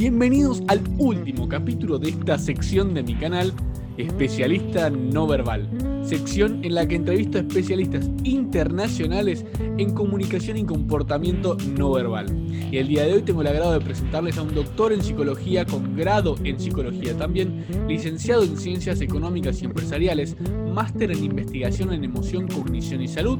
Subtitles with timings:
[0.00, 3.52] Bienvenidos al último capítulo de esta sección de mi canal,
[3.98, 5.68] Especialista No Verbal.
[6.02, 9.44] Sección en la que entrevisto a especialistas internacionales
[9.76, 12.34] en comunicación y comportamiento no verbal.
[12.72, 15.66] Y el día de hoy tengo el agrado de presentarles a un doctor en psicología
[15.66, 20.34] con grado en psicología también, licenciado en ciencias económicas y empresariales,
[20.72, 23.38] máster en investigación en emoción, cognición y salud,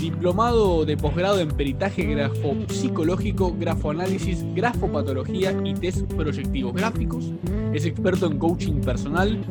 [0.00, 7.30] diplomado de posgrado en peritaje grafo psicológico, grafoanálisis, grafopatología y test proyectivos gráficos.
[7.74, 9.44] Es experto en coaching personal,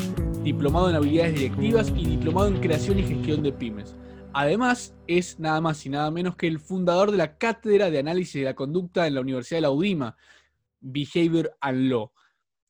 [0.43, 3.95] diplomado en habilidades directivas y diplomado en creación y gestión de pymes.
[4.33, 8.41] Además, es nada más y nada menos que el fundador de la Cátedra de Análisis
[8.41, 10.17] de la Conducta en la Universidad de la UDIMA,
[10.79, 12.11] Behavior and Law.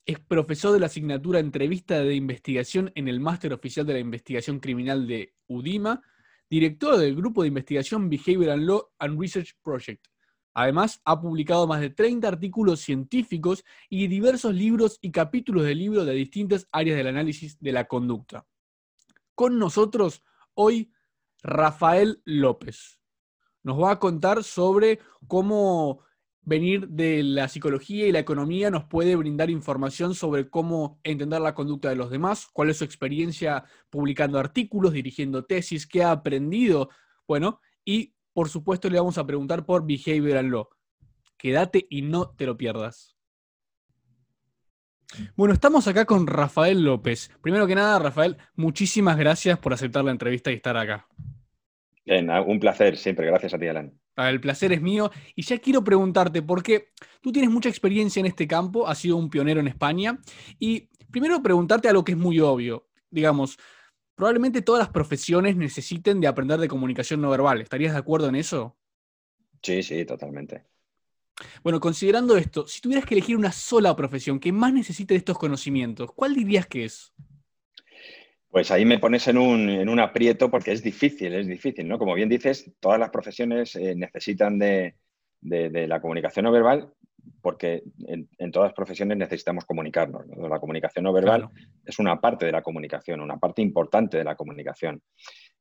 [0.06, 4.60] Es profesor de la asignatura Entrevista de Investigación en el Máster Oficial de la Investigación
[4.60, 6.02] Criminal de UDIMA
[6.50, 10.08] director del grupo de investigación Behavioral Law and Research Project.
[10.54, 16.06] Además, ha publicado más de 30 artículos científicos y diversos libros y capítulos de libros
[16.06, 18.46] de distintas áreas del análisis de la conducta.
[19.36, 20.24] Con nosotros
[20.56, 20.92] hoy
[21.42, 23.00] Rafael López.
[23.64, 26.02] Nos va a contar sobre cómo
[26.50, 31.54] venir de la psicología y la economía nos puede brindar información sobre cómo entender la
[31.54, 36.90] conducta de los demás, cuál es su experiencia publicando artículos, dirigiendo tesis, qué ha aprendido.
[37.28, 40.70] Bueno, y por supuesto le vamos a preguntar por Behavioral Law.
[41.38, 43.16] Quédate y no te lo pierdas.
[45.36, 47.32] Bueno, estamos acá con Rafael López.
[47.42, 51.08] Primero que nada, Rafael, muchísimas gracias por aceptar la entrevista y estar acá.
[52.06, 53.28] Bien, un placer siempre.
[53.28, 53.94] Gracias a ti, Alan.
[54.28, 55.12] El placer es mío.
[55.36, 56.90] Y ya quiero preguntarte, porque
[57.22, 60.20] tú tienes mucha experiencia en este campo, has sido un pionero en España.
[60.60, 62.88] Y primero preguntarte a lo que es muy obvio.
[63.10, 63.58] Digamos,
[64.16, 67.62] probablemente todas las profesiones necesiten de aprender de comunicación no verbal.
[67.62, 68.78] ¿Estarías de acuerdo en eso?
[69.62, 70.66] Sí, sí, totalmente.
[71.64, 75.38] Bueno, considerando esto, si tuvieras que elegir una sola profesión que más necesite de estos
[75.38, 77.14] conocimientos, ¿cuál dirías que es?
[78.50, 82.00] Pues ahí me pones en un, aprieto porque es difícil, es difícil, ¿no?
[82.00, 84.96] Como bien dices, todas las profesiones eh, necesitan de,
[85.42, 86.92] la comunicación no verbal
[87.42, 90.26] porque en, todas las profesiones necesitamos comunicarnos.
[90.28, 91.50] La comunicación no verbal
[91.86, 95.02] es una parte de la comunicación, una parte importante de la comunicación,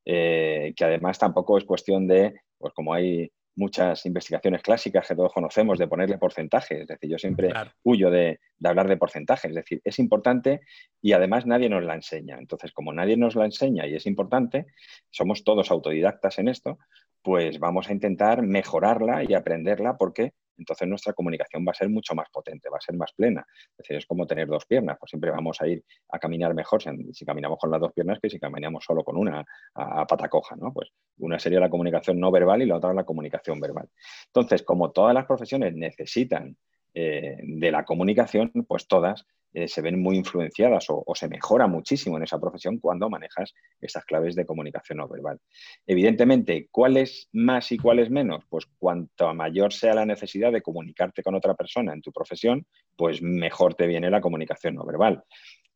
[0.03, 5.33] eh, que además tampoco es cuestión de, pues como hay muchas investigaciones clásicas que todos
[5.33, 6.81] conocemos de ponerle porcentajes.
[6.81, 7.51] Es decir, yo siempre
[7.83, 9.51] huyo de, hablar de porcentajes.
[9.51, 10.61] Es decir, es importante
[11.01, 12.37] y además nadie nos la enseña.
[12.39, 14.67] Entonces, como nadie nos la enseña y es importante,
[15.11, 16.79] somos todos autodidactas en esto,
[17.21, 22.13] pues vamos a intentar mejorarla y aprenderla porque entonces nuestra comunicación va a ser mucho
[22.13, 23.45] más potente, va a ser más plena.
[23.71, 26.83] Es decir, es como tener dos piernas, pues siempre vamos a ir a caminar mejor
[26.83, 29.43] si, caminamos con las dos piernas que si caminamos solo con una
[29.73, 30.73] a, pata coja, ¿no?
[30.73, 33.89] Pues una sería la comunicación no verbal y la otra la comunicación verbal.
[34.27, 36.55] Entonces, como todas las profesiones necesitan
[36.93, 42.17] eh, de la comunicación, pues todas eh, se ven muy influenciadas o, se mejora muchísimo
[42.17, 45.39] en esa profesión cuando manejas estas claves de comunicación no verbal.
[45.85, 48.45] Evidentemente, ¿cuál es más y cuál es menos?
[48.49, 52.65] Pues cuanto mayor sea la necesidad de comunicarte con otra persona en tu profesión,
[52.95, 55.23] pues mejor te viene la comunicación no verbal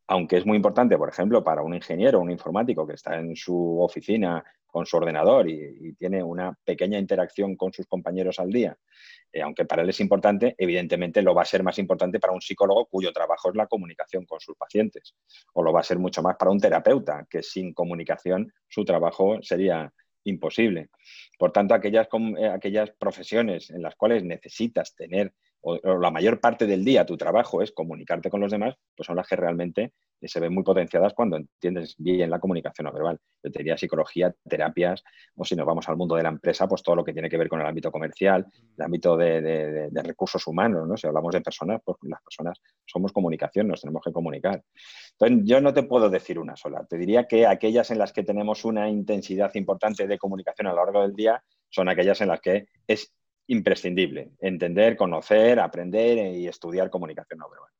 [0.06, 3.80] aunque es muy importante, por ejemplo, para un ingeniero, un informático que está en su
[3.80, 8.76] oficina con su ordenador y, tiene una pequeña interacción con sus compañeros al día,
[9.32, 12.40] eh, aunque para él es importante, evidentemente lo va a ser más importante para un
[12.40, 15.14] psicólogo cuyo trabajo es la comunicación con sus pacientes,
[15.52, 19.38] o lo va a ser mucho más para un terapeuta, que sin comunicación su trabajo
[19.42, 19.92] sería
[20.24, 20.88] imposible.
[21.38, 25.32] Por tanto, aquellas, eh, aquellas profesiones en las cuales necesitas tener
[25.64, 29.16] o, la mayor parte del día tu trabajo es comunicarte con los demás, pues son
[29.16, 29.92] las que realmente
[30.22, 33.18] se ven muy potenciadas cuando entiendes bien la comunicación no verbal.
[33.42, 35.02] Yo te diría psicología, terapias,
[35.36, 37.36] o si nos vamos al mundo de la empresa, pues todo lo que tiene que
[37.36, 40.96] ver con el ámbito comercial, el ámbito de, recursos humanos, ¿no?
[40.96, 44.62] Si hablamos de personas, pues las personas somos comunicación, nos tenemos que comunicar.
[45.18, 46.84] Entonces, yo no te puedo decir una sola.
[46.88, 50.84] Te diría que aquellas en las que tenemos una intensidad importante de comunicación a lo
[50.84, 53.12] largo del día son aquellas en las que es
[53.46, 57.70] imprescindible entender, conocer, aprender y estudiar comunicación no verbal.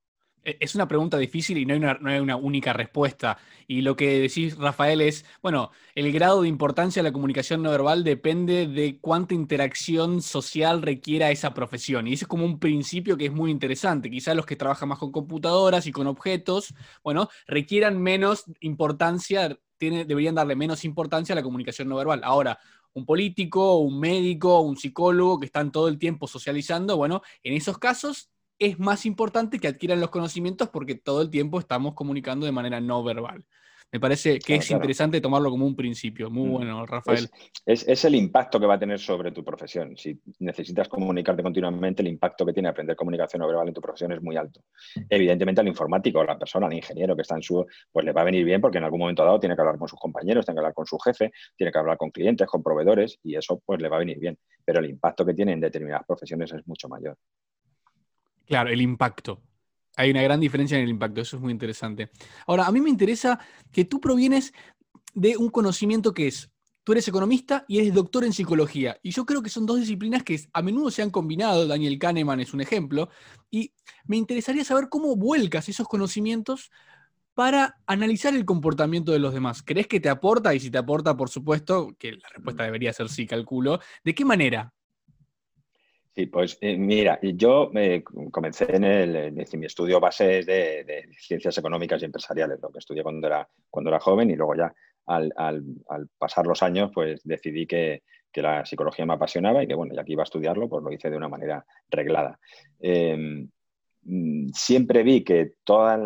[0.44, 3.38] E, es una pregunta difícil y no hay, una, única respuesta.
[3.66, 7.70] Y lo que decís, Rafael, es, bueno, el grado de importancia de la comunicación no
[7.70, 12.06] verbal depende de cuánta interacción social requiera esa profesión.
[12.06, 14.10] Y eso es como un principio que es muy interesante.
[14.10, 20.34] Quizás los que trabajan más con computadoras y con objetos, bueno, requieran menos importancia, deberían
[20.34, 22.20] darle menos importancia a la comunicación no verbal.
[22.22, 22.58] Ahora,
[22.94, 27.78] un político, un médico, un psicólogo que están todo el tiempo socializando, bueno, en esos
[27.78, 32.52] casos es más importante que adquieran los conocimientos porque todo el tiempo estamos comunicando de
[32.52, 33.44] manera no verbal.
[33.94, 36.28] Me parece que es interesante tomarlo como un principio.
[36.28, 36.52] Muy mm.
[36.52, 37.30] bueno, Rafael.
[37.64, 39.96] Es, el impacto que va a tener sobre tu profesión.
[39.96, 44.10] Si necesitas comunicarte continuamente, el impacto que tiene aprender comunicación no verbal en tu profesión
[44.10, 44.64] es muy alto.
[45.08, 48.22] Evidentemente al informático, a la persona, al ingeniero que está en su, pues le va
[48.22, 50.56] a venir bien porque en algún momento dado tiene que hablar con sus compañeros, tiene
[50.56, 53.80] que hablar con su jefe, tiene que hablar con clientes, con proveedores y eso pues
[53.80, 54.36] le va a venir bien.
[54.64, 57.16] Pero el impacto que tiene en determinadas profesiones es mucho mayor.
[58.44, 59.40] Claro, el impacto.
[59.96, 62.10] Hay una gran diferencia en el impacto, eso es muy interesante.
[62.46, 63.38] Ahora, a mí me interesa
[63.70, 64.52] que tú provienes
[65.14, 66.50] de un conocimiento que es,
[66.82, 70.24] tú eres economista y eres doctor en psicología, y yo creo que son dos disciplinas
[70.24, 73.08] que a menudo se han combinado, Daniel Kahneman es un ejemplo,
[73.50, 73.72] y
[74.06, 76.70] me interesaría saber cómo vuelcas esos conocimientos
[77.34, 79.62] para analizar el comportamiento de los demás.
[79.62, 80.54] ¿Crees que te aporta?
[80.54, 83.80] Y si te aporta, por supuesto, que la respuesta debería ser sí, calculo.
[84.04, 84.73] ¿De qué manera?
[86.14, 92.00] Sí, pues eh, mira, yo me comencé en, el, mi estudio base de, ciencias económicas
[92.00, 94.72] y empresariales, lo que estudié cuando era, cuando era joven y luego ya
[95.06, 95.32] al,
[96.16, 98.02] pasar los años pues decidí que,
[98.36, 101.08] la psicología me apasionaba y que bueno, ya que iba a estudiarlo, pues lo hice
[101.08, 102.38] de una manera reglada.
[102.80, 103.48] Em,
[104.02, 105.98] mm, siempre vi que todos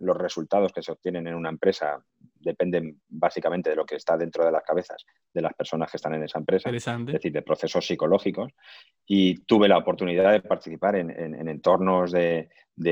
[0.00, 2.04] los resultados que se obtienen en una empresa
[2.42, 6.14] dependen básicamente de lo que está dentro de las cabezas de las personas que están
[6.14, 8.52] en esa empresa, es decir, de procesos psicológicos.
[9.06, 12.48] Y tuve la oportunidad de participar en, entornos de,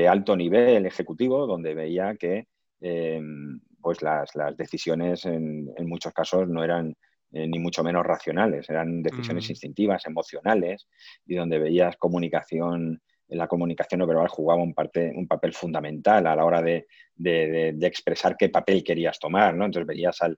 [0.09, 2.47] alto nivel ejecutivo, donde veía que
[2.79, 6.95] em, pues las, decisiones en, muchos casos no eran
[7.31, 9.51] eh, ni mucho menos racionales, eran decisiones mm.
[9.51, 10.87] instintivas, emocionales,
[11.25, 13.01] y donde veías comunicación
[13.31, 16.85] la comunicación no verbal jugaba un, parte, un papel fundamental a la hora de,
[17.81, 19.65] expresar qué papel querías tomar, ¿no?
[19.65, 20.37] Entonces veías al,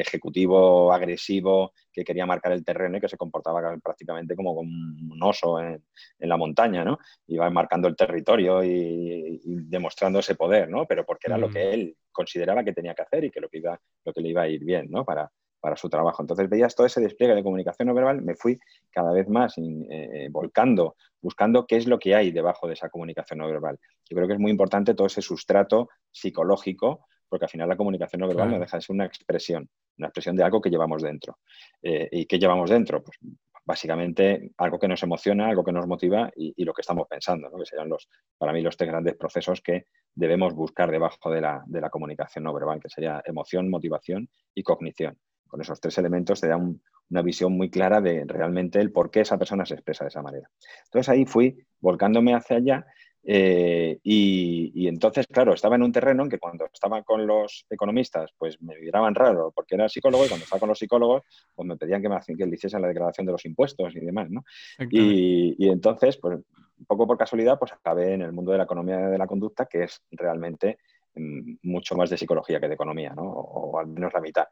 [0.00, 5.60] ejecutivo agresivo que quería marcar el terreno y que se comportaba prácticamente como un oso
[5.60, 5.82] en,
[6.18, 6.98] la montaña, ¿no?
[7.26, 10.86] Iba marcando el territorio y, demostrando ese poder, ¿no?
[10.86, 11.72] Pero porque era lo que mm.
[11.72, 14.42] él consideraba que tenía que hacer y que lo que, iba, lo que le iba
[14.42, 15.04] a ir bien, ¿no?
[15.04, 15.30] Para,
[15.64, 16.22] para su trabajo.
[16.22, 20.28] Entonces veías todo ese despliegue de comunicación no verbal, me fui cada vez más eh,
[20.30, 23.80] volcando, buscando qué es lo que hay debajo de esa comunicación no verbal.
[24.06, 28.20] Yo creo que es muy importante todo ese sustrato psicológico, porque al final la comunicación
[28.20, 29.66] no verbal no deja de ser una expresión,
[29.96, 31.38] una expresión de algo que llevamos dentro.
[31.82, 33.02] Eh, ¿Y qué llevamos dentro?
[33.02, 33.16] Pues
[33.64, 37.64] básicamente algo que nos emociona, algo que nos motiva y, lo que estamos pensando, que
[37.64, 38.06] serían los,
[38.36, 42.44] para mí los tres grandes procesos que debemos buscar debajo de la, de la comunicación
[42.44, 45.18] no verbal, que sería emoción, motivación y cognición
[45.54, 49.20] con esos tres elementos te da una visión muy clara de realmente el por qué
[49.20, 50.50] esa persona se expresa de esa manera.
[50.86, 52.86] Entonces ahí fui volcándome hacia allá
[53.22, 58.32] eh, y, entonces, claro, estaba en un terreno en que cuando estaba con los economistas,
[58.36, 61.22] pues me miraban raro porque era psicólogo y cuando estaba con los psicólogos,
[61.54, 64.28] pues me pedían que, me, que le hiciesen la declaración de los impuestos y demás,
[64.30, 64.42] ¿no?
[64.90, 68.96] Y, entonces, pues un poco por casualidad, pues acabé en el mundo de la economía
[68.96, 70.78] de la conducta, que es realmente
[71.14, 73.22] mm, mucho más de psicología que de economía, ¿no?
[73.22, 74.48] o al menos la mitad.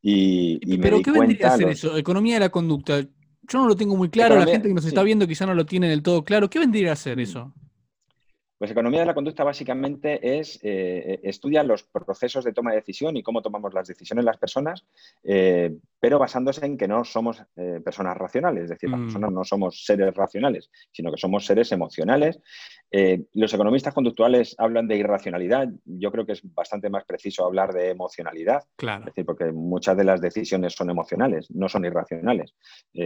[0.00, 1.96] Y, ¿Pero qué vendría a ser eso?
[1.96, 3.00] Economía de la conducta.
[3.00, 5.64] Yo no lo tengo muy claro, la gente que nos está viendo quizá no lo
[5.64, 6.50] tiene del todo claro.
[6.50, 7.52] ¿Qué vendría a ser eso?
[8.58, 13.16] Pues economía de la conducta básicamente es eh, estudia los procesos de toma de decisión
[13.16, 14.84] y cómo tomamos las decisiones las personas,
[15.22, 19.04] eh, pero basándose en que no somos eh, personas racionales, es decir, las mm.
[19.04, 22.40] personas no somos seres racionales, sino que somos seres emocionales.
[23.34, 27.90] los economistas conductuales hablan de irracionalidad, yo creo que es bastante más preciso hablar de
[27.90, 29.02] emocionalidad, claro.
[29.02, 32.54] es decir, porque muchas de las decisiones son emocionales, no son irracionales,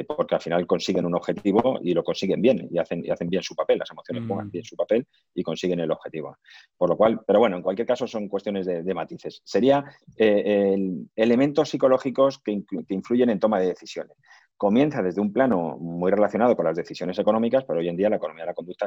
[0.07, 3.43] porque al final consiguen un objetivo y lo consiguen bien y hacen, y hacen bien
[3.43, 4.51] su papel, las emociones juegan mm.
[4.51, 5.07] bien su papel
[5.43, 6.37] consiguen el objetivo.
[6.77, 9.41] Por lo cual, pero bueno, en cualquier caso son cuestiones de, matices.
[9.45, 9.85] Sería
[10.17, 10.77] eh,
[11.17, 14.17] elementos psicológicos que, influyen en toma de decisiones
[14.63, 18.15] comienza desde un plano muy relacionado con las decisiones económicas, pero hoy en día la
[18.15, 18.87] economía de la conducta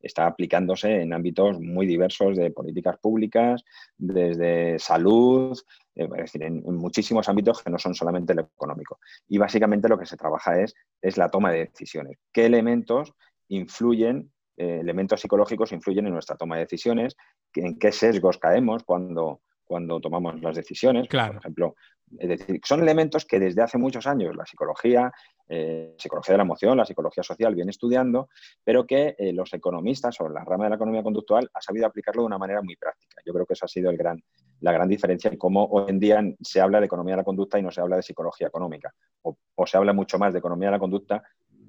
[0.00, 3.64] está, aplicándose en ámbitos muy diversos de políticas públicas,
[3.96, 5.58] desde salud,
[5.96, 9.00] eh, es decir, en, muchísimos ámbitos que no son solamente el económico.
[9.26, 12.16] Y básicamente lo que se trabaja es, es la toma de decisiones.
[12.32, 13.12] ¿Qué elementos
[13.48, 17.16] influyen eh, elementos psicológicos influyen en nuestra toma de decisiones,
[17.54, 21.06] en qué sesgos caemos cuando, cuando tomamos las decisiones.
[21.06, 21.34] Claro.
[21.34, 21.74] Por ejemplo,
[22.18, 25.12] es decir, son elementos que desde hace muchos años la psicología,
[25.48, 28.30] eh, psicología de la emoción, la psicología social viene estudiando,
[28.64, 32.22] pero que eh, los economistas o la rama de la economía conductual ha sabido aplicarlo
[32.22, 33.22] de una manera muy práctica.
[33.24, 34.20] Yo creo que esa ha sido el gran,
[34.60, 37.58] la gran diferencia en cómo hoy en día se habla de economía de la conducta
[37.58, 38.92] y no se habla de psicología económica.
[39.22, 41.22] O, o se habla mucho más de economía de la conducta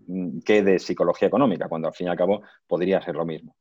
[0.10, 3.56] mm, qué de psicología económica, cuando al fin y al cabo podría ser lo mismo.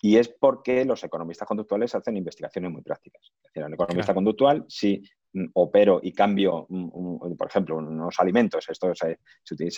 [0.00, 3.22] Y es porque los economistas conductuales hacen investigaciones muy prácticas.
[3.22, 5.02] Es decir, un economista conductual, si
[5.32, 9.18] mm, opero y cambio, mm, por ejemplo, unos alimentos, esto se,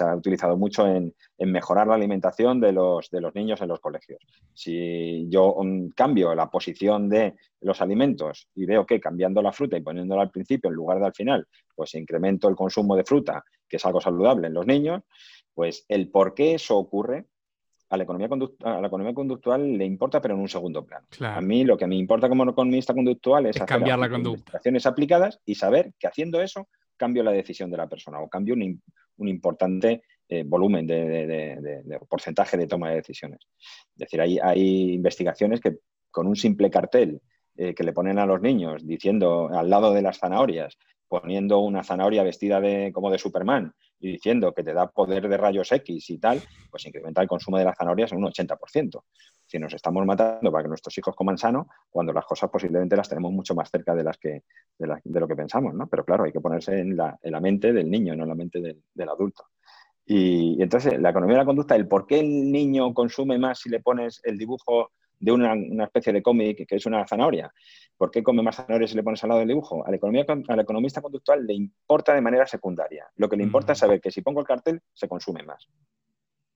[0.04, 4.22] ha utilizado mucho en, mejorar la alimentación de los, de los niños en los colegios.
[4.52, 5.56] Si yo
[5.96, 10.30] cambio la posición de los alimentos y veo que cambiando la fruta y poniéndola al
[10.30, 14.00] principio en lugar de al final, pues incremento el consumo de fruta, que es algo
[14.00, 15.02] saludable en los niños,
[15.54, 17.26] pues el por qué eso ocurre
[17.88, 18.28] a la economía,
[18.64, 21.06] a la economía conductual le importa, pero en un segundo plano.
[21.20, 24.60] A mí lo que me importa como economista conductual es, cambiar la conducta.
[24.84, 29.28] aplicadas y saber que haciendo eso cambio la decisión de la persona o cambio un,
[29.28, 33.40] importante eh, volumen de, porcentaje de toma de decisiones.
[33.94, 35.78] Es decir, hay, hay investigaciones que
[36.10, 37.20] con un simple cartel
[37.56, 40.78] eh, que le ponen a los niños diciendo al lado de las zanahorias,
[41.10, 45.36] poniendo una zanahoria vestida de, como de Superman y diciendo que te da poder de
[45.36, 46.40] rayos X y tal,
[46.70, 49.02] pues incrementa el consumo de las zanahorias en un 80%.
[49.44, 53.08] Si nos estamos matando para que nuestros hijos coman sano, cuando las cosas posiblemente las
[53.08, 54.44] tenemos mucho más cerca de las que
[54.78, 55.88] de, lo que pensamos, ¿no?
[55.88, 59.08] Pero claro, hay que ponerse en la, mente del niño, no en la mente del,
[59.08, 59.46] adulto.
[60.06, 63.68] Y, entonces, la economía de la conducta, el por qué el niño consume más si
[63.68, 67.52] le pones el dibujo de una, especie de cómic que es una zanahoria.
[68.00, 69.84] ¿Por qué come más zanahorias si le pones al lado del dibujo?
[69.84, 73.06] Al, economía, al economista conductual le importa de manera secundaria.
[73.16, 75.68] Lo que le importa es saber que si pongo el cartel se consume más.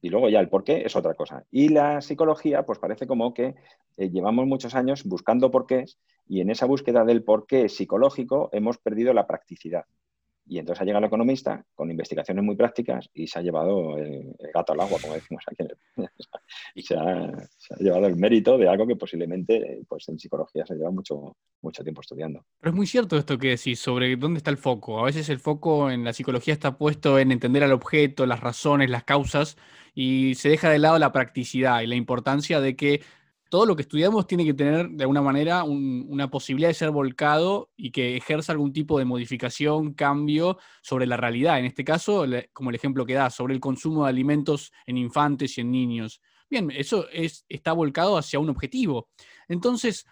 [0.01, 1.45] Y luego ya el por qué es otra cosa.
[1.51, 3.57] Y la psicología, pues parece como que
[3.99, 9.13] eh, llevamos muchos años buscando porqués y en esa búsqueda del porqué psicológico hemos perdido
[9.13, 9.85] la practicidad.
[10.47, 14.35] Y entonces ha llegado el economista con investigaciones muy prácticas y se ha llevado el,
[14.53, 15.65] gato al agua, como decimos aquí.
[16.75, 17.33] y se ha,
[17.79, 22.03] llevado el mérito de algo que posiblemente pues, en psicología se lleva mucho, mucho tiempo
[22.03, 22.45] estudiando.
[22.61, 25.01] Pero es muy cierto esto que decís sobre dónde está el foco.
[25.01, 28.91] A veces el foco en la psicología está puesto en entender al objeto, las razones,
[28.91, 29.57] las causas,
[29.95, 33.03] y se deja de lado la practicidad y la importancia de que
[33.55, 37.71] todo lo que estudiamos tiene que tener de alguna manera una posibilidad de ser volcado
[37.77, 41.61] y que ejerza algún tipo de modificación, cambio sobre la realidad.
[41.61, 45.57] En este caso, como el ejemplo que da, sobre el consumo de alimentos en infantes
[45.57, 46.21] y en niños.
[46.51, 49.09] Bien, eso es, está volcado hacia un objetivo.
[49.47, 50.05] Entonces,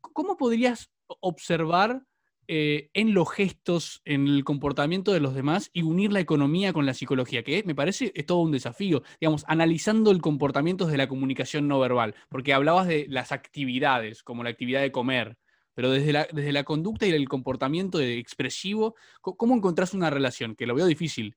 [0.00, 0.90] ¿cómo podrías
[1.20, 2.02] observar
[2.48, 6.86] eh, en los gestos, en el comportamiento de los demás y unir la economía con
[6.86, 11.08] la psicología, que me parece es todo un desafío, digamos, analizando el comportamiento de la
[11.08, 15.36] comunicación no verbal, porque hablabas de las actividades, como la actividad de comer,
[15.74, 20.54] pero desde la, desde la conducta y el comportamiento expresivo, ¿cómo encontrás una relación?
[20.54, 21.36] Que lo veo difícil.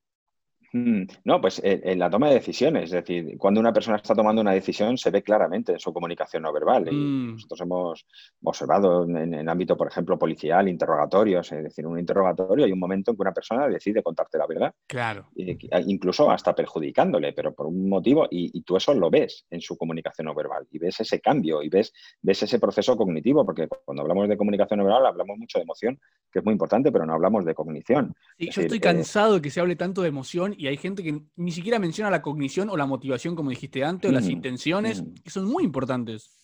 [0.74, 4.14] Mm, no, pues eh, en, la toma de decisiones, es decir, cuando una persona está
[4.14, 6.88] tomando una decisión se ve claramente en su comunicación no verbal.
[6.92, 7.32] Y mm.
[7.34, 8.06] Nosotros hemos
[8.44, 13.12] observado en, el ámbito, por ejemplo, policial, interrogatorios, es decir, un interrogatorio hay un momento
[13.12, 14.74] en que una persona decide contarte la verdad.
[14.86, 15.30] Claro.
[15.36, 20.26] incluso hasta perjudicándole, pero por un motivo, y, tú eso lo ves en su comunicación
[20.26, 24.28] no verbal, y ves ese cambio, y ves, ves ese proceso cognitivo, porque cuando hablamos
[24.28, 26.00] de comunicación no verbal hablamos mucho de emoción,
[26.32, 28.14] que es muy importante, pero no hablamos de cognición.
[28.38, 31.04] Sí, yo estoy eh, cansado de que se hable tanto de emoción y hay gente
[31.04, 34.32] que ni siquiera menciona la cognición o la motivación, como dijiste antes, o las mm,
[34.32, 35.14] intenciones, mm.
[35.24, 36.38] que son muy importantes.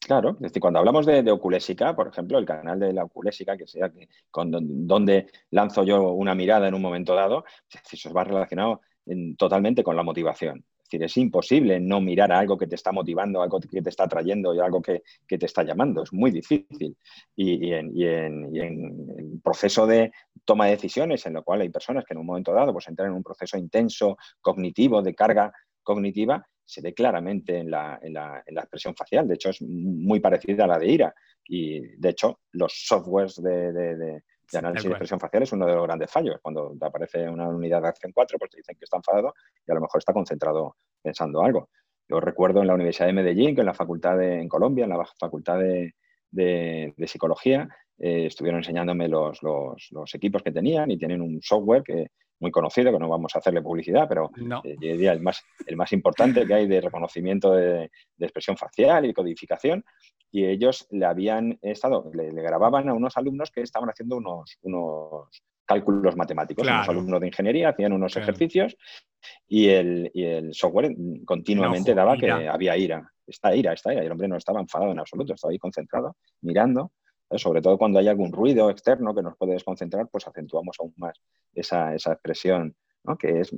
[0.00, 3.66] Claro, es decir, cuando hablamos de, oculésica, por ejemplo, el canal de la oculésica, que
[3.66, 7.44] sea que, con donde lanzo yo una mirada en un momento dado,
[7.92, 8.80] eso va relacionado
[9.36, 10.64] totalmente con la motivación.
[10.90, 14.08] Decir, es imposible no mirar a algo que te está motivando, algo que te está
[14.08, 16.02] trayendo y algo que, te está llamando.
[16.02, 16.96] Es muy difícil.
[17.36, 20.10] Y, en, el proceso de
[20.44, 23.10] toma de decisiones, en lo cual hay personas que en un momento dado pues, entran
[23.10, 28.00] en un proceso intenso, cognitivo, de carga cognitiva, se ve claramente en la,
[28.46, 29.28] expresión facial.
[29.28, 31.14] De hecho, es muy parecida a la de ira.
[31.46, 34.22] Y, de hecho, los softwares de,
[34.58, 36.36] análisis de expresión facial es uno de los grandes fallos.
[36.42, 39.34] Cuando te aparece una unidad de acción 4, pues te dicen que está enfadado
[39.66, 41.70] y a lo mejor está concentrado pensando algo.
[42.08, 44.90] Yo recuerdo en la Universidad de Medellín, que en la facultad de, en Colombia, en
[44.90, 45.94] la facultad de,
[47.06, 52.08] psicología, eh, estuvieron enseñándome los, los, equipos que tenían y tienen un software que
[52.40, 54.30] muy conocido, que no vamos a hacerle publicidad, pero
[54.64, 59.84] eh, el, más, el más importante que hay de reconocimiento de, expresión facial y codificación.
[60.30, 65.42] Y ellos le habían estado, le, grababan a unos alumnos que estaban haciendo unos, unos
[65.64, 66.66] cálculos matemáticos.
[66.66, 68.76] Unos alumnos de ingeniería hacían unos ejercicios
[69.48, 70.94] y el, y el, software
[71.24, 73.12] continuamente daba que había ira.
[73.26, 74.02] Esta ira, esta ira.
[74.02, 76.92] Y el hombre no estaba enfadado en absoluto, estaba ahí concentrado, mirando
[77.38, 81.20] sobre todo cuando hay algún ruido externo que nos puede desconcentrar, pues acentuamos aún más
[81.54, 82.74] esa, expresión,
[83.18, 83.54] que es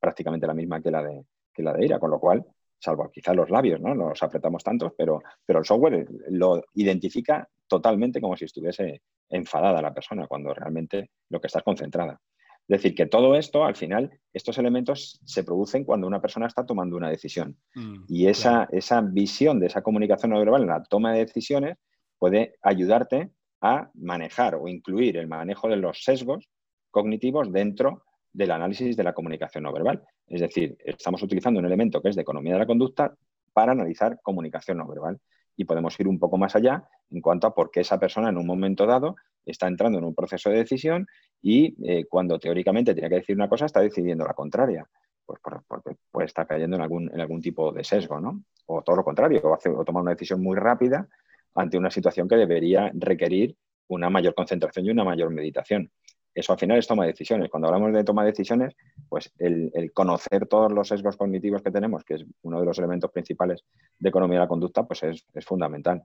[0.00, 1.24] prácticamente la misma que la, de,
[1.58, 2.44] la de ira, con lo cual,
[2.78, 3.94] salvo quizá los labios, ¿no?
[3.94, 9.94] Los apretamos tantos, pero, pero el software lo identifica totalmente como si estuviese enfadada la
[9.94, 12.20] persona, cuando realmente lo que está es concentrada.
[12.68, 16.66] Es decir, que todo esto, al final, estos elementos se producen cuando una persona está
[16.66, 17.56] tomando una decisión.
[17.74, 21.76] Mm, y esa, esa visión de esa comunicación no verbal en la toma de decisiones
[22.18, 23.30] puede ayudarte
[23.60, 26.48] a manejar o incluir el manejo de los sesgos
[26.90, 28.02] cognitivos dentro
[28.32, 30.02] del análisis de la comunicación no verbal.
[30.28, 33.14] Es decir, estamos utilizando un elemento que es de economía de la conducta
[33.52, 35.20] para analizar comunicación no verbal.
[35.56, 38.36] Y podemos ir un poco más allá en cuanto a por qué esa persona en
[38.36, 39.16] un momento dado
[39.46, 41.06] está entrando en un proceso de decisión
[41.40, 44.86] y eh, cuando teóricamente tenía que decir una cosa está decidiendo la contraria.
[45.24, 48.44] Pues porque puede estar cayendo en algún, en algún tipo de sesgo, ¿no?
[48.66, 51.08] O todo lo contrario, o, hace, o tomar una decisión muy rápida
[51.54, 53.56] ante una situación que debería requerir
[53.88, 55.90] una mayor concentración y una mayor meditación
[56.36, 57.48] eso al final es toma de decisiones.
[57.48, 58.76] Cuando hablamos de toma de decisiones,
[59.08, 63.10] pues el, conocer todos los sesgos cognitivos que tenemos, que es uno de los elementos
[63.10, 63.64] principales
[63.98, 66.02] de economía de la conducta, pues es, fundamental.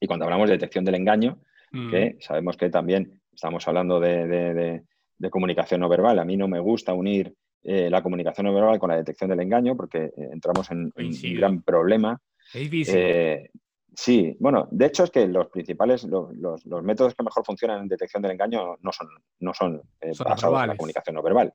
[0.00, 1.40] Y cuando hablamos de detección del engaño,
[1.72, 1.90] mm.
[1.90, 4.84] que sabemos que también estamos hablando de,
[5.30, 8.90] comunicación no verbal, a mí no me gusta unir eh, la comunicación no verbal con
[8.90, 12.20] la detección del engaño porque eh, entramos en, un gran problema.
[12.54, 13.50] Es
[13.94, 18.22] Sí, bueno, de hecho es que los principales, los, métodos que mejor funcionan en detección
[18.22, 19.08] del engaño no son,
[19.40, 21.52] no son, eh, basados en la comunicación no verbal.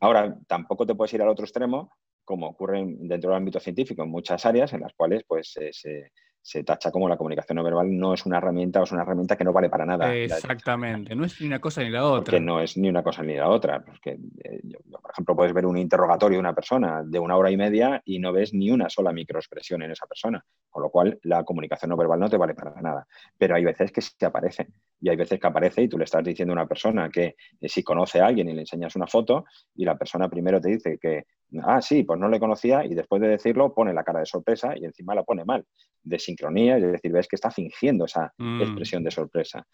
[0.00, 1.92] Ahora, tampoco te puedes ir al otro extremo,
[2.24, 6.64] como ocurre dentro del ámbito científico en muchas áreas en las cuales pues, se, se
[6.64, 9.44] tacha como la comunicación no verbal no es una herramienta o es una herramienta que
[9.44, 10.14] no vale para nada.
[10.14, 12.38] Exactamente, no es ni una cosa ni la otra.
[12.38, 13.84] Que no es ni una cosa ni la otra.
[13.84, 17.56] Porque, eh, por ejemplo, puedes ver un interrogatorio de una persona de una hora y
[17.56, 21.44] media y no ves ni una sola microexpresión en esa persona, con lo cual la
[21.44, 23.06] comunicación no verbal no te vale para nada.
[23.36, 24.68] Pero hay veces que sí aparece
[25.00, 27.68] y hay veces que aparece y tú le estás diciendo a una persona que eh,
[27.68, 30.98] si conoce a alguien y le enseñas una foto y la persona primero te dice
[31.00, 31.24] que
[31.62, 34.76] ah, sí, pues no le conocía y después de decirlo pone la cara de sorpresa
[34.76, 35.64] y encima la pone mal,
[36.02, 38.62] de sincronía, es decir, ves que está fingiendo esa mm.
[38.62, 39.66] expresión de sorpresa.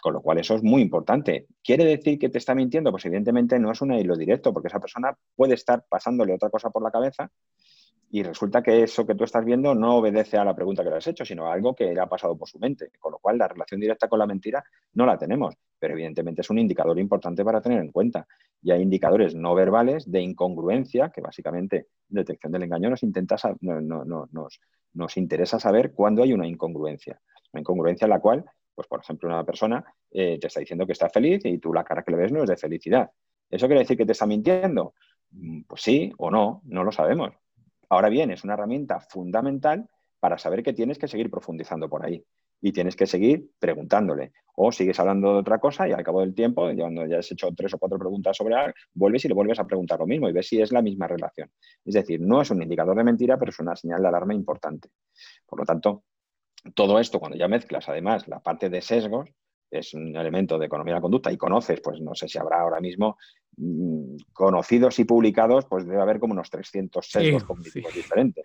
[0.00, 1.46] Con lo cual eso es muy importante.
[1.62, 2.90] ¿Quiere decir que te está mintiendo?
[2.90, 6.70] Pues evidentemente no es un hilo directo, porque esa persona puede estar pasándole otra cosa
[6.70, 7.30] por la cabeza
[8.10, 10.96] y resulta que eso que tú estás viendo no obedece a la pregunta que le
[10.96, 12.90] has hecho, sino a algo que le ha pasado por su mente.
[12.98, 16.48] Con lo cual, la relación directa con la mentira no la tenemos, pero evidentemente es
[16.48, 18.26] un indicador importante para tener en cuenta.
[18.62, 25.16] Y hay indicadores no verbales de incongruencia, que básicamente detección del engaño nos, intenta, nos,
[25.16, 27.20] interesa saber cuándo hay una incongruencia.
[27.52, 30.92] Una incongruencia en la cual, pues por ejemplo, una persona eh, te está diciendo que
[30.92, 33.10] está feliz y tú la cara que le ves no es de felicidad.
[33.50, 34.94] ¿Eso quiere decir que te está mintiendo?
[35.32, 37.34] Mm, pues sí o no, no lo sabemos.
[37.88, 39.88] Ahora bien, es una herramienta fundamental
[40.20, 42.22] para saber que tienes que seguir profundizando por ahí
[42.60, 44.32] y tienes que seguir preguntándole.
[44.56, 47.48] O sigues hablando de otra cosa y al cabo del tiempo, cuando ya has hecho
[47.56, 50.32] tres o cuatro preguntas sobre algo, vuelves y le vuelves a preguntar lo mismo y
[50.32, 51.50] ves si es la misma relación.
[51.84, 54.88] Es decir, no es un indicador de mentira, pero es una señal de alarma importante.
[55.46, 56.02] Por lo tanto,
[56.74, 59.30] todo esto, cuando ya mezclas además la parte de sesgos,
[59.70, 62.60] es un elemento de economía de la conducta y conoces, pues no sé si habrá
[62.60, 63.16] ahora mismo
[63.56, 68.44] mm, conocidos y publicados, pues debe haber como unos 300 sesgos cognitivos diferentes.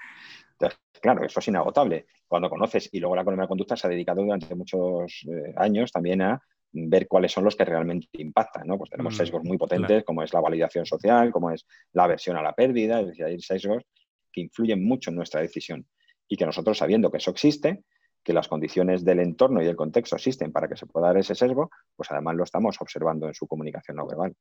[0.51, 2.05] Entonces, claro, eso es inagotable.
[2.27, 5.53] Cuando conoces y luego la economía de la conducta se ha dedicado durante muchos eh,
[5.57, 6.41] años también a
[6.73, 8.77] ver cuáles son los que realmente impactan, ¿no?
[8.77, 12.35] Pues tenemos mm, sesgos muy potentes como es la validación social, como es la aversión
[12.35, 13.83] a la pérdida, es decir, hay sesgos
[14.31, 15.85] que influyen mucho en nuestra decisión
[16.27, 17.83] y que nosotros sabiendo que eso existe,
[18.23, 21.35] que las condiciones del entorno y del contexto existen para que se pueda dar ese
[21.35, 24.33] sesgo, pues además lo estamos observando en su comunicación no verbal.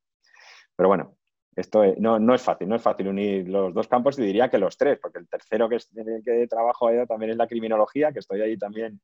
[0.77, 1.17] Pero bueno,
[1.55, 4.77] esto no, es fácil, no es fácil unir los dos campos y diría que los
[4.77, 5.79] tres, porque el tercero que,
[6.25, 9.01] que trabajo ahí también es la criminología, que estoy ahí también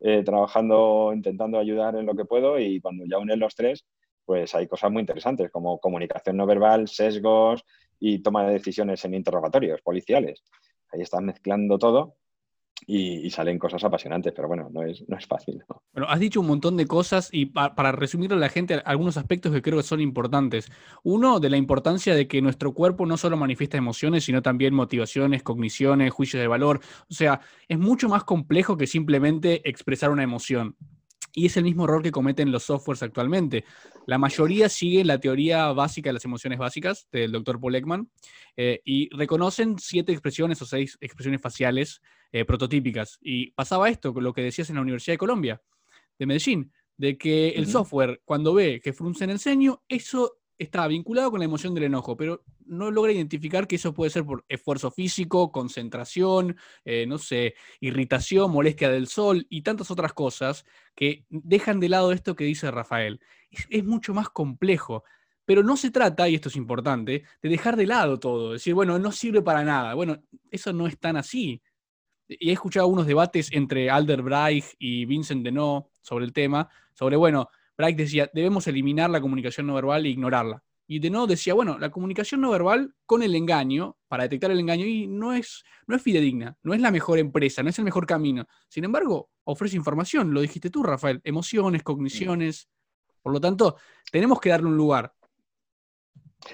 [0.00, 3.86] eh, trabajando, intentando ayudar en lo que puedo y cuando ya unen los tres,
[4.24, 7.64] pues hay cosas muy interesantes como comunicación no verbal, sesgos
[8.00, 10.42] y toma de decisiones en interrogatorios policiales.
[10.90, 12.16] Ahí están mezclando todo
[12.86, 15.62] y, salen cosas apasionantes, pero bueno, no es, no es fácil.
[15.92, 19.52] Bueno, has dicho un montón de cosas y para resumirle a la gente algunos aspectos
[19.52, 20.70] que creo que son importantes.
[21.02, 25.42] Uno, de la importancia de que nuestro cuerpo no solo manifiesta emociones, sino también motivaciones,
[25.42, 26.80] cogniciones, juicios de valor.
[27.10, 30.76] O sea, es mucho más complejo que simplemente expresar una emoción.
[31.34, 33.64] Y es el mismo error que cometen los softwares actualmente.
[34.06, 38.10] La mayoría sigue la teoría básica de las emociones básicas del doctor Paul Ekman
[38.56, 43.18] eh, y reconocen siete expresiones o seis expresiones faciales eh, prototípicas.
[43.20, 45.62] Y pasaba esto, lo que decías en la Universidad de Colombia,
[46.18, 50.86] de Medellín, de que el software, cuando ve que frunce en el ceño, eso está
[50.86, 54.44] vinculado con la emoción del enojo, pero no logra identificar que eso puede ser por
[54.48, 61.24] esfuerzo físico, concentración, eh, no sé, irritación, molestia del sol y tantas otras cosas que
[61.28, 63.20] dejan de lado esto que dice Rafael.
[63.68, 65.04] Es, mucho más complejo.
[65.44, 68.98] Pero no se trata, y esto es importante, de dejar de lado todo, decir, bueno,
[68.98, 69.94] no sirve para nada.
[69.94, 71.60] Bueno, eso no es tan así.
[72.28, 77.16] Y he escuchado unos debates entre Alder Breich y Vincent Deneau sobre el tema, sobre,
[77.16, 77.50] bueno,
[77.82, 80.62] Bright decía, debemos eliminar la comunicación no verbal e ignorarla.
[80.86, 84.60] Y de nuevo decía, bueno, la comunicación no verbal con el engaño, para detectar el
[84.60, 87.84] engaño, y no es, no es fidedigna, no es la mejor empresa, no es el
[87.84, 88.46] mejor camino.
[88.68, 92.68] Sin embargo, ofrece información, lo dijiste tú, Rafael, emociones, cogniciones.
[93.20, 93.76] Por lo tanto,
[94.12, 95.12] tenemos que darle un lugar.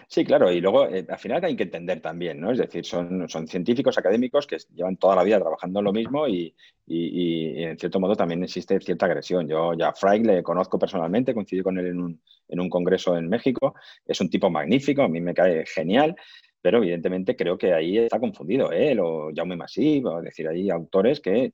[0.06, 2.50] Sí, claro, y luego eh, al final hay que entender también, ¿no?
[2.50, 6.26] Es decir, son, son científicos académicos que llevan toda la vida trabajando en lo mismo
[6.28, 6.54] y,
[6.86, 9.46] en cierto modo también existe cierta agresión.
[9.48, 13.16] Yo ya a Frank le conozco personalmente, coincidí con él en un, en un congreso
[13.16, 13.74] en México,
[14.06, 16.16] es un tipo magnífico, a mí me cae genial,
[16.60, 21.20] pero evidentemente creo que ahí está confundido él o Jaume Massif, es decir, hay autores
[21.20, 21.52] que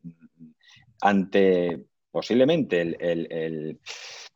[1.01, 3.81] ante posiblemente el, el,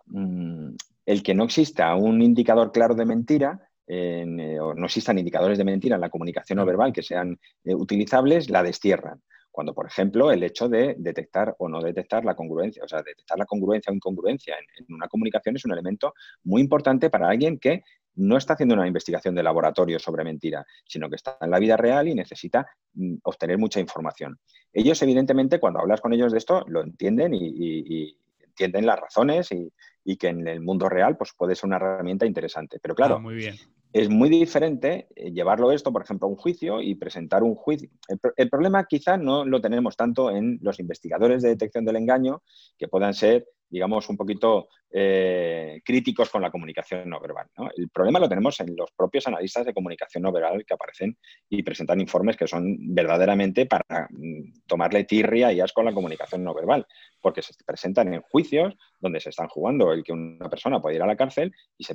[0.07, 0.75] mm,
[1.07, 5.65] el que no exista un indicador claro de mentira, eh, o no existan indicadores de
[5.65, 9.23] mentira en la comunicación no verbal que sean eh, utilizables, la destierran.
[9.51, 13.39] Cuando, por ejemplo, el hecho de detectar o no detectar la congruencia, o sea, detectar
[13.39, 17.83] la congruencia o incongruencia en, una comunicación es un elemento muy importante para alguien que
[18.15, 21.77] no está haciendo una investigación de laboratorio sobre mentira, sino que está en la vida
[21.77, 24.39] real y necesita mm, obtener mucha información.
[24.73, 29.73] Ellos, evidentemente, cuando hablas con ellos de esto, lo entienden y, entienden las razones y,
[30.05, 32.79] que en el mundo real pues, puede ser una herramienta interesante.
[32.81, 33.57] Pero claro, ah, muy bien
[33.93, 37.89] es muy diferente eh, llevarlo esto, por ejemplo, a un juicio y presentar un juicio.
[38.37, 42.43] El, problema quizá no lo tenemos tanto en los investigadores de detección del engaño,
[42.77, 47.47] que puedan ser, digamos, un poquito eh, críticos con la comunicación no verbal.
[47.77, 51.17] El problema lo tenemos en los propios analistas de comunicación no verbal que aparecen
[51.49, 56.43] y presentan informes que son verdaderamente para mm, tomarle tirria y asco a la comunicación
[56.43, 56.87] no verbal,
[57.21, 61.03] porque se presentan en juicios donde se están jugando el que una persona puede ir
[61.03, 61.95] a la cárcel y se,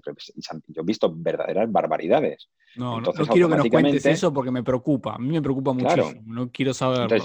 [0.51, 2.49] han, yo he visto verdaderas barbaridades.
[2.75, 5.15] No, no, quiero que nos cuentes eso porque me preocupa.
[5.15, 6.21] A mí me preocupa muchísimo.
[6.25, 7.17] no quiero saberlo.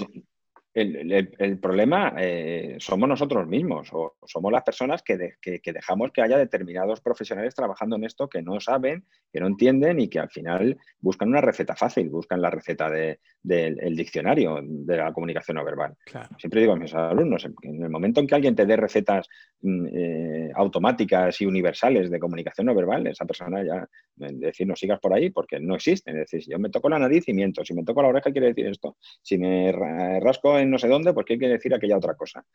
[0.81, 5.17] El, problema eh, somos nosotros mismos o somos las personas que,
[5.63, 10.07] dejamos que haya determinados profesionales trabajando en esto que no saben, que no entienden y
[10.07, 15.57] que al final buscan una receta fácil, buscan la receta del diccionario de la comunicación
[15.57, 15.95] no verbal.
[16.37, 19.27] Siempre digo a mis alumnos, en el momento en que alguien te dé recetas
[19.61, 24.99] mm, eh, automáticas y universales de comunicación no verbal, esa persona ya, decir, no sigas
[24.99, 26.15] por ahí porque no existen.
[26.15, 28.31] Es decir, si yo me toco la nariz y miento, si me toco la oreja
[28.31, 29.71] quiere decir esto, si me
[30.19, 32.45] rasco en no sé dónde, pues ¿qué quiere decir aquella otra cosa?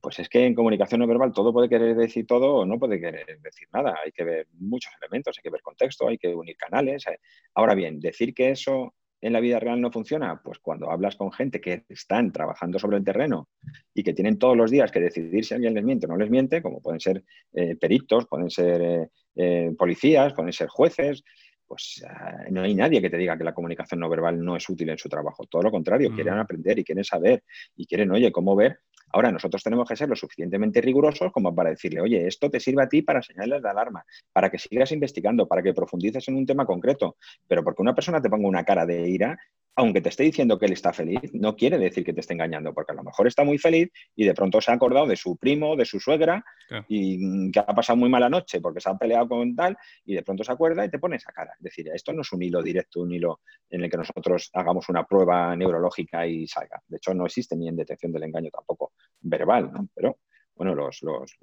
[0.00, 3.00] Pues es que en comunicación no verbal todo puede querer decir todo o no puede
[3.00, 3.98] querer decir nada.
[4.04, 7.06] Hay que ver muchos elementos, hay que ver contexto, hay que unir canales.
[7.06, 7.18] Eh.
[7.54, 11.32] Ahora bien, decir que eso en la vida real no funciona, pues cuando hablas con
[11.32, 13.48] gente que están trabajando sobre el terreno
[13.94, 16.30] y que tienen todos los días que decidir si alguien les miente o no les
[16.30, 21.24] miente, como pueden ser eh, peritos, pueden ser eh, policías, pueden ser jueces,
[21.66, 24.68] pues ah, no hay nadie que te diga que la comunicación no verbal no es
[24.68, 25.46] útil en su trabajo.
[25.46, 26.40] Todo lo contrario, quieren mm.
[26.40, 27.42] aprender y quieren saber
[27.76, 28.80] y quieren, oye, cómo ver.
[29.12, 32.82] Ahora, nosotros tenemos que ser lo suficientemente rigurosos como para decirle, oye, esto te sirve
[32.82, 36.46] a ti para señales de alarma, para que sigas investigando, para que profundices en un
[36.46, 37.16] tema concreto.
[37.46, 39.38] Pero porque una persona te ponga una cara de ira,
[39.78, 42.72] aunque te esté diciendo que él está feliz, no quiere decir que te esté engañando,
[42.72, 45.36] porque a lo mejor está muy feliz y de pronto se ha acordado de su
[45.36, 46.42] primo, de su suegra,
[46.88, 50.22] y que ha pasado muy mala noche porque se ha peleado con tal, y de
[50.22, 51.52] pronto se acuerda y te pone esa cara.
[51.58, 54.88] Es decir, esto no es un hilo directo, un hilo en el que nosotros hagamos
[54.88, 56.82] una prueba neurológica y salga.
[56.88, 59.88] De hecho, no existe ni en detección del engaño tampoco verbal, ¿no?
[59.94, 60.20] Pero,
[60.54, 61.36] bueno, los, los,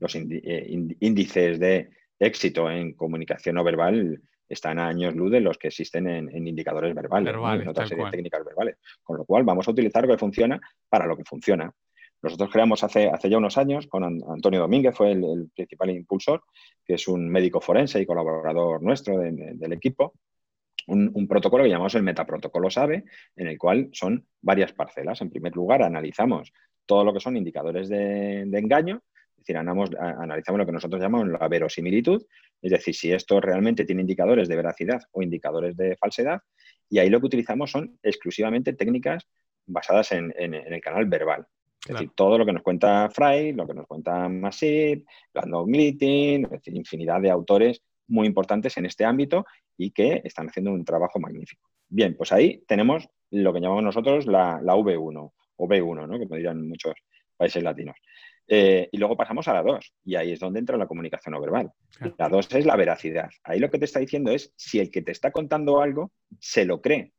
[0.00, 0.66] los, eh,
[0.98, 4.20] índices de éxito en comunicación no verbal
[4.50, 8.76] están a años luz de los que existen en, indicadores verbales, en otras técnicas verbales.
[9.02, 11.72] Con lo cual, vamos a utilizar lo que funciona para lo que funciona.
[12.20, 16.42] Nosotros creamos hace, hace ya unos años, con Antonio Domínguez, fue el, principal impulsor,
[16.84, 20.14] que es un médico forense y colaborador nuestro del equipo,
[20.88, 23.04] un, protocolo que llamamos el metaprotocolo SABE,
[23.36, 25.20] en el cual son varias parcelas.
[25.22, 26.52] En primer lugar, analizamos
[26.84, 29.00] todo lo que son indicadores de engaño,
[29.40, 32.22] es decir, analizamos lo que nosotros llamamos la verosimilitud,
[32.62, 36.40] es decir, si esto realmente tiene indicadores de veracidad o indicadores de falsedad,
[36.88, 39.26] y ahí lo que utilizamos son exclusivamente técnicas
[39.66, 41.46] basadas en, el canal verbal.
[41.86, 46.44] Es decir, todo lo que nos cuenta Fry, lo que nos cuenta Masip, Landon Glitting,
[46.44, 49.46] es decir, infinidad de autores muy importantes en este ámbito
[49.78, 51.70] y que están haciendo un trabajo magnífico.
[51.88, 56.18] Bien, pues ahí tenemos lo que llamamos nosotros la, la V1 o B1, ¿no?
[56.18, 56.94] como dirían muchos
[57.36, 57.96] países latinos.
[58.52, 61.40] Eh, y luego pasamos a la 2, y ahí es donde entra la comunicación no
[61.40, 61.70] verbal.
[62.18, 63.30] La 2 es la veracidad.
[63.44, 66.10] Ahí lo que te está diciendo es si el que te está contando algo
[66.40, 67.12] se lo cree,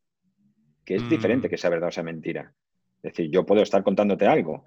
[0.84, 1.50] que es diferente mm.
[1.50, 2.54] que sea verdad o sea mentira.
[2.98, 4.66] Es decir, yo puedo estar contándote algo,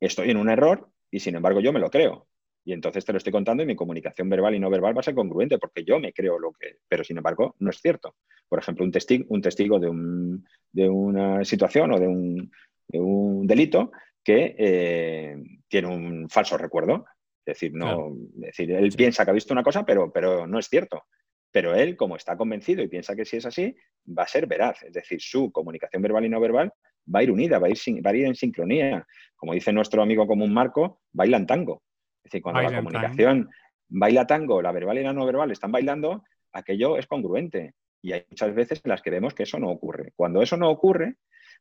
[0.00, 2.26] estoy en un error y sin embargo yo me lo creo.
[2.64, 5.04] Y entonces te lo estoy contando y mi comunicación verbal y no verbal va a
[5.04, 8.16] ser congruente porque yo me creo lo que, pero sin embargo no es cierto.
[8.48, 12.50] Por ejemplo, un testigo, un testigo de, un, de una situación o de un,
[12.88, 13.92] de un delito
[14.26, 15.36] que eh,
[15.68, 17.04] tiene un falso recuerdo.
[17.44, 20.66] Es decir, no, decir él piensa que ha visto una cosa, pero, pero no es
[20.66, 21.04] cierto.
[21.52, 24.82] Pero él, como está convencido y piensa que si es así, va a ser veraz.
[24.82, 26.72] Es decir, su comunicación verbal y no verbal
[27.14, 29.06] va a ir unida, va a ir, va a ir en sincronía.
[29.36, 31.84] Como dice nuestro amigo común Marco, bailan tango.
[32.24, 33.48] Es decir, cuando la comunicación
[33.88, 37.74] baila tango, la verbal y la no verbal están bailando, aquello es congruente.
[38.02, 40.12] Y hay muchas veces en las que vemos que eso no ocurre.
[40.16, 41.14] Cuando eso no ocurre,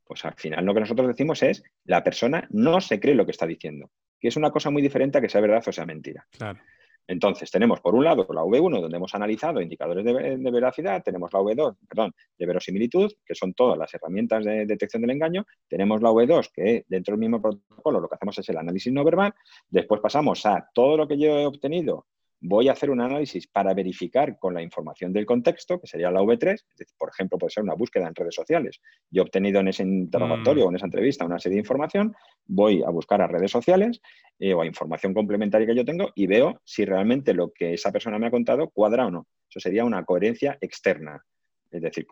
[0.06, 3.32] pues al final lo que nosotros decimos es la persona no se cree lo que
[3.32, 3.89] está diciendo,
[4.20, 6.26] que es una cosa muy diferente a que sea verdad o sea mentira.
[6.32, 6.60] Claro.
[7.08, 11.39] Entonces, tenemos por un lado la V1, donde hemos analizado indicadores de, veracidad, tenemos la
[11.39, 16.10] V2, perdón, de verosimilitud, que son todas las herramientas de detección del engaño, tenemos la
[16.10, 19.34] V2, que dentro del mismo protocolo lo que hacemos es el análisis no verbal,
[19.70, 22.08] después pasamos a todo lo que yo he obtenido
[22.39, 26.21] voy a hacer un análisis para verificar con la información del contexto, que sería la
[26.21, 26.63] V3,
[26.98, 28.82] por ejemplo, puede ser una búsqueda en redes sociales.
[29.10, 30.67] Yo he obtenido en ese interrogatorio mm.
[30.67, 32.13] o en esa entrevista una serie de información,
[32.45, 34.02] voy a buscar a redes sociales
[34.39, 37.91] eh, o a información complementaria que yo tengo y veo si realmente lo que esa
[37.91, 39.28] persona me ha contado cuadra o no.
[39.50, 41.24] Eso sería una coherencia externa.
[41.71, 42.08] Es decir,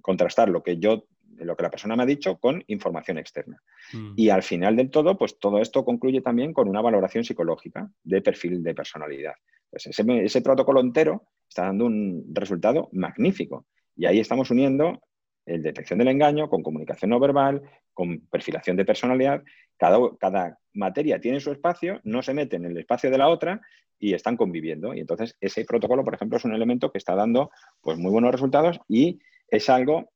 [0.00, 1.04] contrastar lo que yo
[1.38, 3.60] lo que la persona me ha dicho con información externa.
[3.92, 4.12] Mm.
[4.16, 8.22] Y al final del todo, pues todo esto concluye también con una valoración psicológica de
[8.22, 9.34] perfil de personalidad.
[9.70, 13.66] Pues ese, protocolo entero está dando un resultado magnífico.
[13.96, 15.00] Y ahí estamos uniendo
[15.46, 19.42] el detección del engaño con comunicación no verbal, con perfilación de personalidad.
[19.76, 23.60] Cada, cada materia tiene su espacio, no se mete en el espacio de la otra
[23.98, 24.94] y están conviviendo.
[24.94, 28.32] Y entonces ese protocolo, por ejemplo, es un elemento que está dando pues, muy buenos
[28.32, 29.18] resultados y
[29.48, 30.10] es algo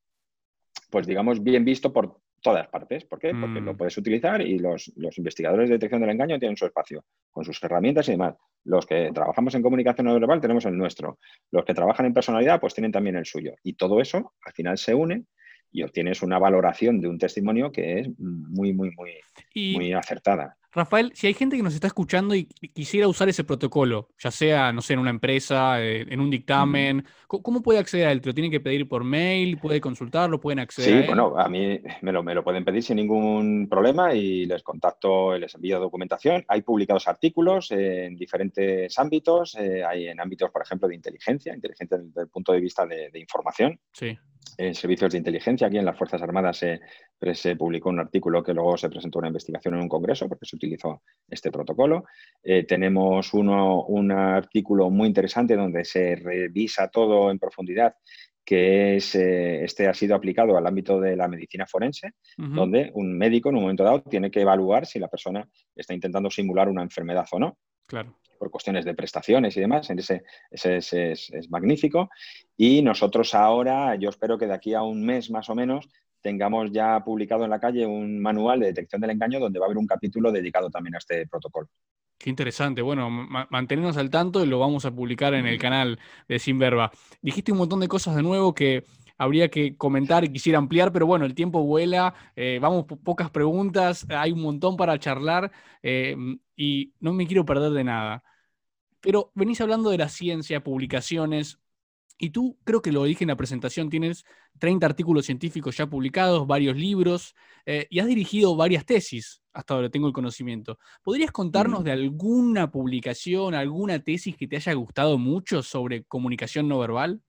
[0.90, 3.04] pues digamos, bien visto por todas partes.
[3.04, 3.32] ¿Por qué?
[3.34, 3.76] Porque lo mm.
[3.76, 8.08] puedes utilizar y los, investigadores de detección del engaño tienen su espacio, con sus herramientas
[8.08, 8.34] y demás.
[8.64, 11.18] Los que trabajamos en comunicación no verbal tenemos el nuestro.
[11.50, 13.54] Los que trabajan en personalidad, pues tienen también el suyo.
[13.62, 15.24] Y todo eso al final se une
[15.70, 19.20] y obtienes una valoración de un testimonio que es muy, muy, muy,
[19.74, 20.57] muy acertada.
[20.72, 24.72] Rafael, si hay gente que nos está escuchando y quisiera usar ese protocolo, ya sea,
[24.72, 28.20] no sé, en una empresa, eh, en un dictamen, ¿cómo puede acceder a él?
[28.20, 29.58] ¿Te lo tiene que pedir por mail?
[29.58, 30.40] ¿Puede consultarlo?
[30.40, 31.02] ¿Pueden acceder?
[31.02, 34.62] Sí, bueno, a mí me lo, me lo, pueden pedir sin ningún problema y les
[34.62, 36.44] contacto, les envío documentación.
[36.48, 41.98] Hay publicados artículos en diferentes ámbitos, eh, hay en ámbitos, por ejemplo, de inteligencia, inteligencia
[41.98, 43.80] desde el punto de vista de, de información.
[43.92, 44.18] Sí
[44.56, 45.66] en servicios de inteligencia.
[45.66, 46.80] Aquí en las Fuerzas Armadas se,
[47.34, 50.56] se, publicó un artículo que luego se presentó una investigación en un congreso porque se
[50.56, 52.04] utilizó este protocolo.
[52.42, 57.94] Eh, tenemos uno, un artículo muy interesante donde se revisa todo en profundidad
[58.48, 63.12] que es, eh, este ha sido aplicado al ámbito de la medicina forense, donde un
[63.18, 66.82] médico en un momento dado tiene que evaluar si la persona está intentando simular una
[66.82, 67.58] enfermedad o no.
[67.88, 69.90] Claro por cuestiones de prestaciones y demás.
[69.90, 72.08] Ese, ese, es, magnífico.
[72.56, 75.88] Y nosotros ahora, yo espero que de aquí a un mes más o menos,
[76.20, 79.68] tengamos ya publicado en la calle un manual de detección del engaño donde va a
[79.68, 81.68] haber un capítulo dedicado también a este protocolo.
[82.18, 82.82] Qué interesante.
[82.82, 86.90] Bueno, mantenernos al tanto y lo vamos a publicar en el canal de Sinverba.
[87.22, 88.82] Dijiste un montón de cosas de nuevo que
[89.18, 94.04] habría que comentar y quisiera ampliar, pero bueno, el tiempo vuela, eh, vamos, pocas preguntas,
[94.08, 96.16] hay un montón para charlar eh,
[96.58, 98.24] y no me quiero perder de nada.
[99.00, 101.60] Pero venís hablando de la ciencia, publicaciones,
[102.18, 104.24] y tú, creo que lo dije en la presentación, tienes
[104.58, 109.88] 30 artículos científicos ya publicados, varios libros, eh, y has dirigido varias tesis, hasta ahora
[109.88, 110.80] tengo el conocimiento.
[111.04, 116.80] ¿Podrías contarnos de alguna publicación, alguna tesis que te haya gustado mucho sobre comunicación no
[116.80, 117.22] verbal?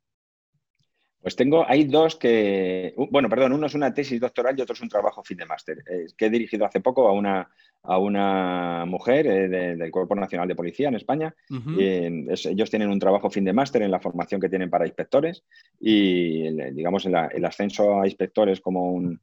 [1.21, 4.81] Pues tengo, hay dos que, bueno, perdón, uno es una tesis doctoral y otro es
[4.81, 7.47] un trabajo fin de máster, eh, que he dirigido hace poco a una,
[7.83, 11.33] a una mujer eh, del Cuerpo Nacional de Policía en España.
[11.49, 15.43] ellos tienen un trabajo fin de máster en la formación que tienen para inspectores
[15.79, 19.19] y, digamos, el, ascenso a inspectores como un,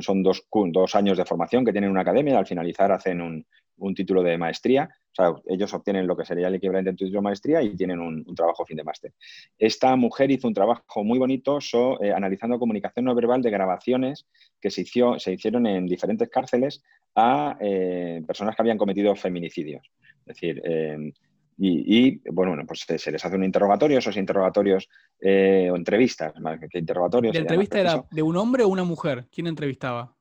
[0.00, 3.46] son dos, dos años de formación que tienen una academia al finalizar hacen un,
[3.78, 4.88] un título de maestría.
[5.12, 8.00] O sea, ellos obtienen lo que sería el equivalente de título de maestría y tienen
[8.00, 9.12] un, trabajo fin de máster.
[9.58, 11.58] Esta mujer hizo un trabajo muy bonito
[12.00, 14.26] eh, analizando comunicación no verbal de grabaciones
[14.60, 16.82] que se, se hicieron en diferentes cárceles
[17.14, 19.90] a eh, personas que habían cometido feminicidios.
[20.20, 21.12] Es decir, em,
[21.58, 24.88] y, bueno, pues se les hace un interrogatorio, esos interrogatorios
[25.20, 27.34] eh, o entrevistas, más que interrogatorios.
[27.34, 29.26] ¿La entrevista era de un hombre o una mujer?
[29.30, 30.14] ¿Quién entrevistaba?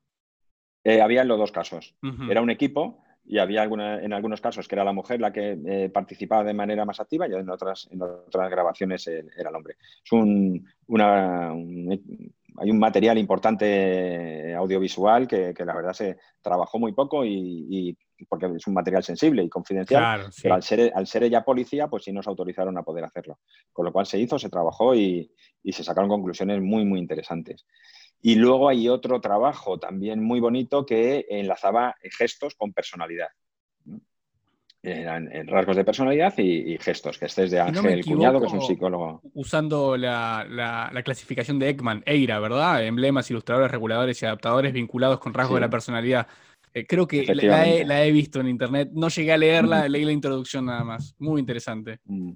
[1.01, 1.95] había en los dos casos.
[2.29, 5.57] Era un equipo y había alguna, en algunos casos que era la mujer la que
[5.65, 9.77] eh, participaba de manera más activa y en otras, en otras grabaciones era el hombre.
[10.03, 11.51] Es un, una,
[12.57, 17.97] hay un material importante audiovisual que, que, la verdad se trabajó muy poco y,
[18.29, 22.03] porque es un material sensible y confidencial, pero al ser, al ser ella policía, pues
[22.03, 23.39] sí nos autorizaron a poder hacerlo.
[23.73, 25.31] Con lo cual se hizo, se trabajó y,
[25.63, 27.65] y se sacaron conclusiones muy, muy interesantes.
[28.21, 33.27] Y luego hay otro trabajo también muy bonito que enlazaba gestos con personalidad.
[34.85, 39.21] Eran rasgos de personalidad y, gestos, que estés de Ángel Cuñado, que es un psicólogo.
[39.33, 42.85] Usando la, clasificación de Ekman, EIRA, ¿verdad?
[42.85, 46.27] Emblemas, ilustradores, reguladores y adaptadores vinculados con rasgos de la personalidad.
[46.73, 50.65] Eh, creo que la he, visto en internet, no llegué a leerla, leí la introducción
[50.65, 51.15] nada más.
[51.19, 51.99] Muy interesante.
[52.03, 52.33] Mm.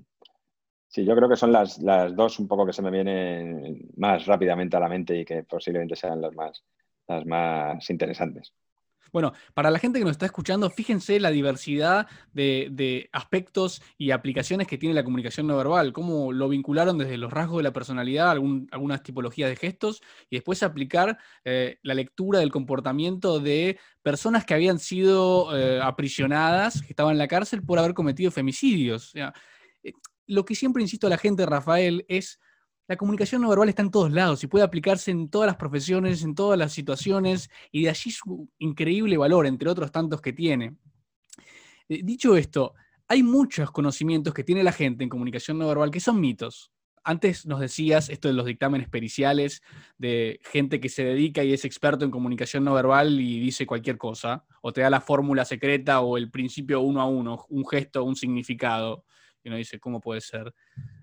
[0.87, 4.25] Sí, yo creo que son las, las, dos un poco que se me vienen más
[4.25, 6.63] rápidamente a la mente y que posiblemente sean las más,
[7.07, 8.53] las más interesantes.
[9.11, 14.67] Bueno, para la gente que nos está escuchando, fíjense la diversidad de, aspectos y aplicaciones
[14.67, 18.31] que tiene la comunicación no verbal, cómo lo vincularon desde los rasgos de la personalidad,
[18.31, 24.53] algunas tipologías de gestos, y después aplicar eh, la lectura del comportamiento de personas que
[24.53, 29.13] habían sido eh, aprisionadas, que estaban en la cárcel por haber cometido femicidios.
[29.15, 29.93] Eh,
[30.27, 32.39] lo que siempre insisto a la gente, Rafael, es
[32.89, 36.23] la comunicación no verbal está en todos lados y puede aplicarse en todas las profesiones,
[36.23, 40.75] en todas las situaciones, y de allí su increíble valor, entre otros tantos que tiene.
[41.87, 42.73] Eh, dicho esto,
[43.07, 46.71] hay muchos conocimientos que tiene la gente en comunicación no verbal que son mitos.
[47.03, 49.61] Antes nos decías esto de los dictámenes periciales,
[49.99, 53.99] de gente que se dedica y es experto en comunicación no verbal y dice cualquier
[53.99, 58.03] cosa, o te da la fórmula secreta o el principio uno a uno, un gesto,
[58.03, 59.05] un significado,
[59.43, 60.51] y uno dice, ¿cómo puede ser?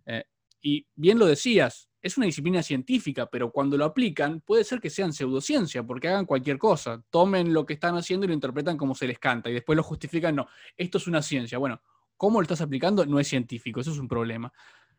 [0.04, 0.24] Eh,
[0.66, 4.90] y bien lo decías, es una disciplina científica, pero cuando lo aplican puede ser que
[4.90, 8.92] sean pseudociencia, porque hagan cualquier cosa, tomen lo que están haciendo y lo interpretan como
[8.96, 11.58] se les canta, y después lo justifican, no, esto es una ciencia.
[11.58, 11.80] Bueno,
[12.16, 13.06] ¿cómo lo estás aplicando?
[13.06, 14.52] No es científico, eso es un problema.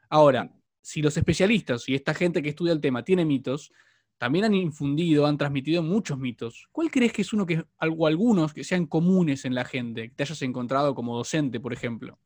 [0.09, 0.49] Ahora,
[0.81, 3.73] si los especialistas y esta gente que estudia el tema tiene mitos,
[4.17, 6.69] también han infundido, han transmitido muchos mitos.
[6.71, 10.15] ¿Cuál crees que es uno que, algo, algunos que sean comunes en la gente, que
[10.15, 12.17] te hayas encontrado como docente, por ejemplo?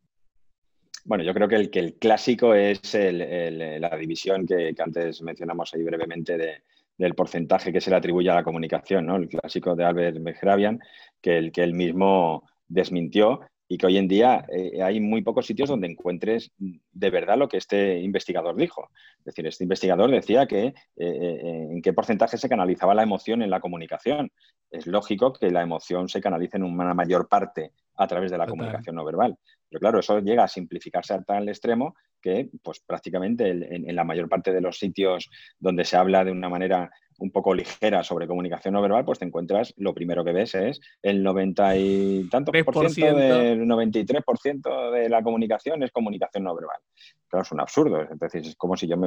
[1.06, 5.84] Bueno, yo creo que el, que el clásico es la división que, antes mencionamos ahí
[5.84, 6.64] brevemente
[6.98, 9.16] del porcentaje que se le atribuye a la comunicación, ¿no?
[9.16, 10.80] El clásico de Albert Mehrabian,
[11.22, 15.46] que, el, que él mismo desmintió y que hoy en día eh, hay muy pocos
[15.46, 18.90] sitios donde encuentres de verdad lo que este investigador dijo.
[19.20, 23.42] Es decir, este investigador decía que eh, eh, en qué porcentaje se canalizaba la emoción
[23.42, 24.30] en la comunicación.
[24.70, 28.46] Es lógico que la emoción se canalice en una mayor parte a través de la
[28.46, 29.38] comunicación no verbal.
[29.72, 34.30] Pero claro, eso llega a simplificarse a tal extremo que pues, prácticamente en, la mayor
[34.30, 35.30] parte de los sitios
[35.60, 39.26] donde se habla de una manera un poco ligera sobre comunicación no verbal, pues te
[39.26, 45.10] encuentras, lo primero que ves es el 90 y tanto por ciento, del 93% de
[45.10, 46.80] la comunicación es comunicación no verbal.
[47.32, 48.02] Claro, es un absurdo.
[48.02, 48.98] Entonces, es como si yo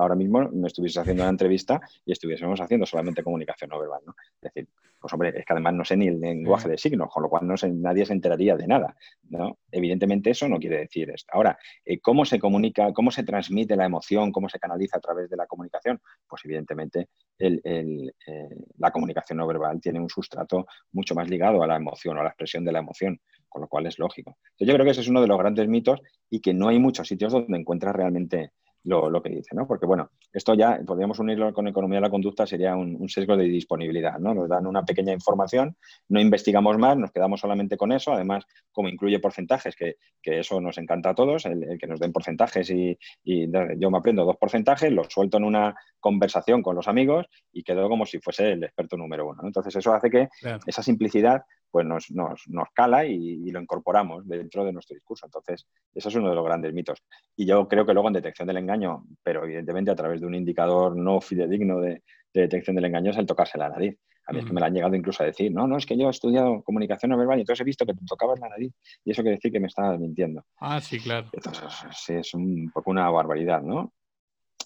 [0.00, 4.00] ahora mismo me estuviese haciendo una entrevista y estuviésemos haciendo solamente comunicación no verbal.
[4.04, 4.16] ¿no?
[4.18, 4.68] Es decir,
[5.00, 7.46] pues hombre, es que además no sé ni el lenguaje de signos, con lo cual
[7.46, 8.96] no sé, nadie se enteraría de nada.
[9.30, 9.58] ¿no?
[9.70, 11.30] Evidentemente eso no quiere decir esto.
[11.32, 12.57] Ahora, eh, ¿cómo se comunica,
[12.94, 16.00] cómo se transmite la emoción, cómo se canaliza a través de la comunicación?
[16.26, 18.10] Pues evidentemente eh,
[18.78, 22.24] la comunicación no verbal tiene un sustrato mucho más ligado a la emoción o a
[22.24, 24.38] la expresión de la emoción, con lo cual es lógico.
[24.58, 27.08] yo creo que ese es uno de los grandes mitos y que no hay muchos
[27.08, 28.52] sitios donde encuentras realmente
[28.84, 29.66] lo, que dice, ¿no?
[29.66, 33.44] Porque, bueno, esto ya podríamos unirlo con economía de la conducta, sería un, sesgo de
[33.44, 34.34] disponibilidad, ¿no?
[34.34, 35.76] Nos dan una pequeña información,
[36.08, 40.76] no investigamos más, nos quedamos solamente con eso, además, como incluye porcentajes, que, eso nos
[40.76, 45.08] encanta a todos, el, que nos den porcentajes y, yo me aprendo dos porcentajes, los
[45.08, 49.28] suelto en una conversación con los amigos y quedo como si fuese el experto número
[49.28, 49.42] uno.
[49.44, 50.28] Entonces, eso hace que
[50.66, 55.26] esa simplicidad pues nos, nos, cala y, lo incorporamos dentro de nuestro discurso.
[55.26, 57.02] Entonces, eso es uno de los grandes mitos.
[57.36, 60.34] Y yo creo que luego en detección del engaño, pero evidentemente a través de un
[60.34, 62.02] indicador no fidedigno de,
[62.32, 63.98] detección del engaño, es el tocarse la nariz.
[64.26, 65.96] A mí es que me lo han llegado incluso a decir, no, no, es que
[65.96, 68.74] yo he estudiado comunicación no verbal y entonces he visto que te tocabas la nariz
[69.02, 70.44] y eso quiere decir que me estabas mintiendo.
[70.58, 71.30] Ah, sí, claro.
[71.32, 73.94] Entonces, sí, es un poco una barbaridad, ¿no?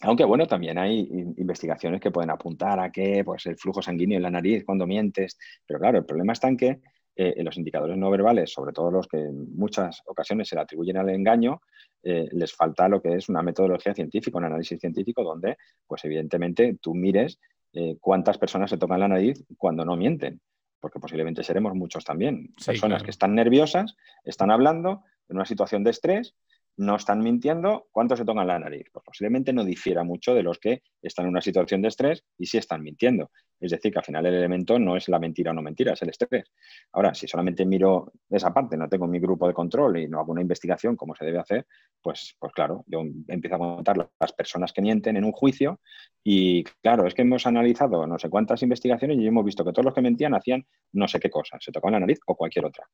[0.02, 4.24] Aunque bueno, también hay investigaciones que pueden apuntar a que pues, el flujo sanguíneo en
[4.24, 6.80] la nariz cuando mientes, pero claro, el problema está en que
[7.14, 10.62] eh, en los indicadores no verbales, sobre todo los que en muchas ocasiones se le
[10.62, 11.60] atribuyen al engaño,
[12.02, 16.78] eh, les falta lo que es una metodología científica, un análisis científico donde, pues evidentemente,
[16.80, 17.38] tú mires
[17.74, 20.40] eh, cuántas personas se tocan la nariz cuando no mienten,
[20.80, 22.54] porque posiblemente seremos muchos también.
[22.64, 23.94] personas que están nerviosas,
[24.24, 26.34] están hablando en una situación de estrés
[26.76, 28.86] no están mintiendo, ¿cuánto se tocan la nariz?
[28.92, 32.46] Pues posiblemente no difiera mucho de los que están en una situación de estrés y
[32.46, 33.30] sí están mintiendo.
[33.62, 36.02] Es decir, que al final el elemento no es la mentira o no mentira, es
[36.02, 36.44] el estrés.
[36.92, 40.32] Ahora, si solamente miro esa parte, no tengo mi grupo de control y no hago
[40.32, 41.66] una investigación como se debe hacer,
[42.02, 45.80] pues, pues claro, yo empiezo a contar las personas que mienten en un juicio
[46.24, 49.84] y claro, es que hemos analizado no sé cuántas investigaciones y hemos visto que todos
[49.84, 52.86] los que mentían hacían no sé qué cosas, se tocaban la nariz o cualquier otra.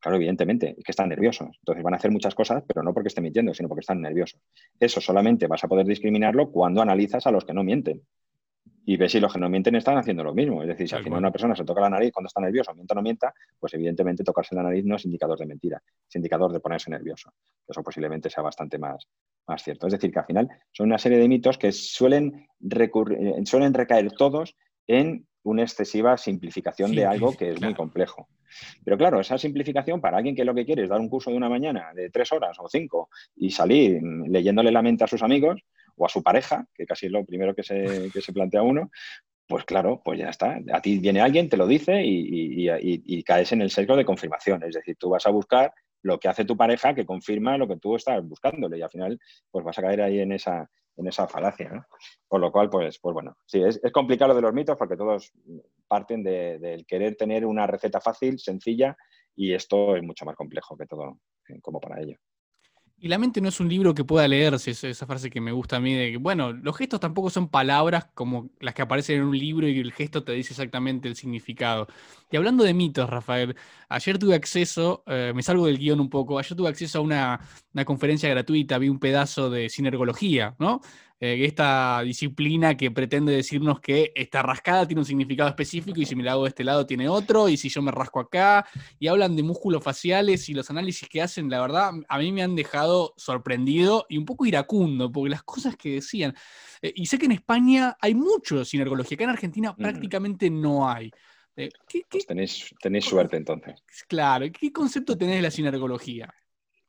[0.00, 1.48] Claro, evidentemente, es que están nerviosos.
[1.58, 4.40] Entonces van a hacer muchas cosas, pero no porque estén mintiendo, sino porque están nerviosos.
[4.80, 8.02] Eso solamente vas a poder discriminarlo cuando analizas a los que no mienten.
[8.86, 10.62] Y ves si los que no mienten están haciendo lo mismo.
[10.62, 12.94] Es decir, si al final una persona se toca la nariz cuando está nervioso, mienta
[12.94, 16.52] o no mienta, pues evidentemente tocarse la nariz no es indicador de mentira, es indicador
[16.52, 17.32] de ponerse nervioso.
[17.66, 19.08] Eso posiblemente sea bastante más,
[19.46, 19.86] más cierto.
[19.86, 24.10] Es decir, que al final son una serie de mitos que suelen, eh, suelen recaer
[24.12, 24.54] todos
[24.86, 28.28] en una excesiva simplificación de algo que es muy complejo.
[28.84, 31.36] Pero claro, esa simplificación para alguien que lo que quiere es dar un curso de
[31.36, 35.60] una mañana de tres horas o cinco y salir leyéndole la mente a sus amigos,
[35.96, 38.90] o a su pareja, que casi es lo primero que se, que se plantea uno,
[39.46, 40.58] pues claro, pues ya está.
[40.72, 44.62] A ti viene alguien, te lo dice y, caes en el sesgo de confirmación.
[44.62, 45.72] Es decir, tú vas a buscar
[46.02, 49.18] lo que hace tu pareja que confirma lo que tú estás buscándole y al final
[49.50, 51.70] pues vas a caer ahí en esa, en esa falacia.
[51.70, 51.84] ¿no?
[52.26, 55.32] Con lo cual, pues, pues bueno, sí, es, complicado lo de los mitos porque todos
[55.88, 58.96] parten del querer tener una receta fácil, sencilla
[59.34, 61.18] y esto es mucho más complejo que todo
[61.48, 62.16] eh, como para ello.
[63.04, 65.76] Y la mente no es un libro que pueda leerse, esa frase que me gusta
[65.76, 69.24] a mí de que, bueno, los gestos tampoco son palabras como las que aparecen en
[69.24, 71.86] un libro y el gesto te dice exactamente el significado.
[72.30, 73.56] Y hablando de mitos, Rafael,
[73.90, 77.40] ayer tuve acceso, eh, me salgo del guion un poco, ayer tuve acceso a una,
[77.74, 80.80] una conferencia gratuita, vi un pedazo de sinergología, ¿no?
[81.24, 86.14] Eh, esta disciplina que pretende decirnos que esta rascada tiene un significado específico y si
[86.14, 88.66] me la hago de este lado tiene otro, y si yo me rasco acá,
[88.98, 92.42] y hablan de músculos faciales y los análisis que hacen, la verdad, a mí me
[92.42, 96.34] han dejado sorprendido y un poco iracundo, porque las cosas que decían,
[96.82, 99.76] eh, y sé que en España hay mucho sinergología, acá en Argentina mm.
[99.76, 101.10] prácticamente no hay.
[101.56, 101.70] Eh,
[102.10, 103.82] pues tenéis, tenéis suerte entonces.
[104.08, 106.34] Claro, ¿qué concepto tenés de la sinergología?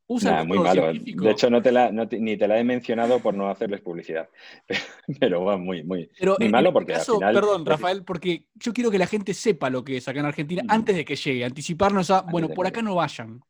[0.07, 0.93] Muy malo.
[0.93, 4.29] De hecho, no te la, ni te la he mencionado por no hacerles publicidad.
[5.19, 7.33] Pero, va muy, muy, muy malo porque al final...
[7.33, 10.63] Perdón, Rafael, porque yo quiero que la gente sepa lo que es acá en Argentina
[10.63, 10.71] mm.
[10.71, 11.45] antes de que llegue.
[11.45, 13.41] Anticiparnos a, bueno, por acá no vayan.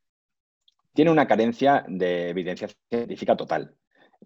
[0.94, 3.74] Tiene una carencia de evidencia científica total.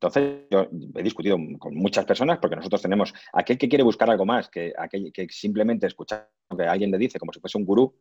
[0.02, 4.24] Entonces, yo he discutido con muchas personas porque nosotros tenemos aquel que quiere buscar algo
[4.24, 7.66] más, que aquel que simplemente escuchar lo que alguien le dice como si fuese un
[7.66, 7.94] gurú,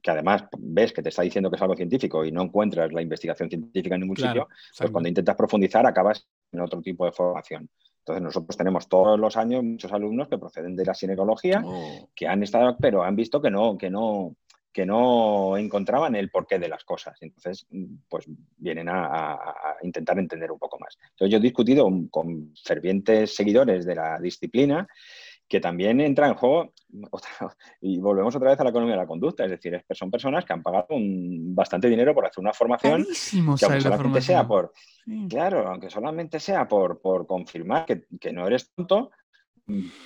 [0.00, 3.02] que además ves que te está diciendo que es algo científico y no encuentras la
[3.02, 4.48] investigación científica en ningún sitio,
[4.78, 7.68] pues cuando intentas profundizar acabas en otro tipo de formación.
[7.98, 12.08] Entonces nosotros tenemos todos los años muchos alumnos que proceden de la sinergología, oh.
[12.14, 14.36] que han estado, pero han visto que no, que no,
[14.72, 17.16] que no encontraban el porqué de las cosas.
[17.20, 17.66] Entonces,
[18.08, 19.38] pues vienen a,
[19.82, 20.98] intentar entender un poco más.
[21.10, 24.86] Entonces yo he discutido con fervientes seguidores de la disciplina
[25.50, 26.72] que también entra en juego,
[27.80, 30.52] y volvemos otra vez a la economía de la conducta, es decir, son personas que
[30.52, 34.72] han pagado bastante dinero por hacer una formación que aunque solamente sea por,
[35.28, 39.10] claro, aunque solamente sea por, por confirmar que, que, no eres tonto,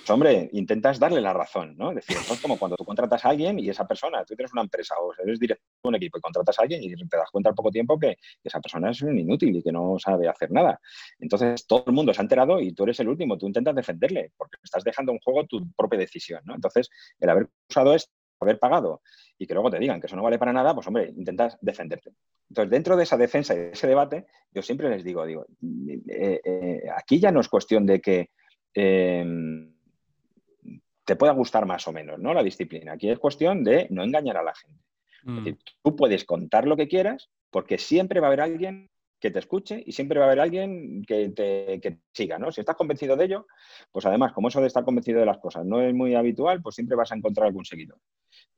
[0.09, 1.91] hombre, intentas darle la razón, ¿no?
[1.91, 4.63] Es decir, es como cuando tú contratas a alguien y esa persona, tú tienes una
[4.63, 7.51] empresa o eres director de un equipo y contratas a alguien y te das cuenta
[7.51, 10.81] al poco tiempo que esa persona es un inútil y que no sabe hacer nada.
[11.19, 14.33] Entonces, todo el mundo se ha enterado y tú eres el último, tú intentas defenderle
[14.37, 16.55] porque estás dejando en juego tu propia decisión, ¿no?
[16.55, 19.03] Entonces, el haber usado esto, haber pagado
[19.39, 22.13] y que luego te digan que eso no vale para nada, pues hombre, intentas defenderte.
[22.49, 25.47] Entonces, dentro de esa defensa y de ese debate, yo siempre les digo, digo,
[26.09, 28.31] eh, eh, aquí ya no es cuestión de que
[28.75, 29.73] Em,
[31.05, 32.35] te pueda gustar más o menos, ¿no?
[32.35, 32.93] La disciplina.
[32.93, 34.83] Aquí es cuestión de no engañar a la gente.
[35.27, 35.57] Mm.
[35.83, 39.83] tú puedes contar lo que quieras porque siempre va a haber alguien que te escuche
[39.87, 42.53] y siempre va a haber alguien que te, siga, ¿no?
[42.53, 43.47] Si estás convencido de ello,
[43.91, 46.75] pues además, como eso de estar convencido de las cosas no es muy habitual, pues
[46.75, 47.99] siempre vas a encontrar algún seguidor.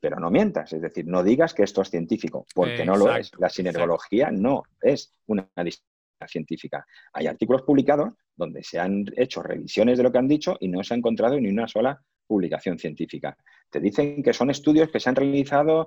[0.00, 3.30] Pero no mientas, es decir, no digas que esto es científico, porque no lo es.
[3.38, 5.95] La sinergología no es una disciplina
[6.26, 6.84] científica.
[7.12, 10.82] Hay artículos publicados donde se han hecho revisiones de lo que han dicho y no
[10.82, 13.36] se ha encontrado ni una sola publicación científica.
[13.70, 15.86] Te dicen que son estudios que se han realizado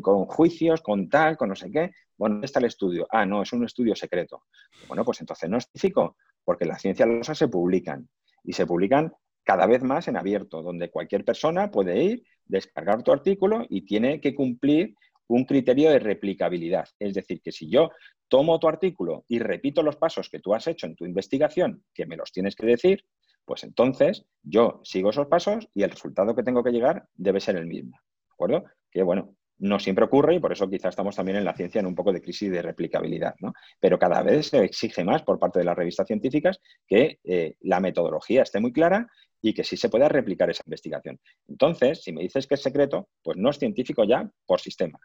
[0.00, 1.90] con juicios, con tal, con no sé qué.
[2.16, 3.06] Bueno, ¿dónde está el estudio?
[3.10, 4.44] Ah, no, es un estudio secreto.
[4.88, 8.08] Bueno, pues entonces no es científico, porque las ciencias cosas se publican
[8.44, 9.12] y se publican
[9.42, 14.20] cada vez más en abierto, donde cualquier persona puede ir, descargar tu artículo y tiene
[14.20, 14.94] que cumplir
[15.28, 16.88] un criterio de replicabilidad.
[16.98, 17.90] Es decir, que si yo
[18.28, 22.06] tomo tu artículo y repito los pasos que tú has hecho en tu investigación, que
[22.06, 23.04] me los tienes que decir,
[23.44, 27.56] pues entonces yo sigo esos pasos y el resultado que tengo que llegar debe ser
[27.56, 27.98] el mismo.
[28.00, 28.64] ¿De acuerdo?
[28.90, 31.86] Que bueno, no siempre ocurre y por eso quizás estamos también en la ciencia en
[31.86, 33.52] un poco de crisis de replicabilidad, ¿no?
[33.78, 37.80] Pero cada vez se exige más por parte de las revistas científicas que eh, la
[37.80, 39.08] metodología esté muy clara
[39.44, 41.20] y que sí se pueda replicar esa investigación.
[41.46, 44.98] Entonces, si me dices que es secreto, pues no es científico ya por sistema.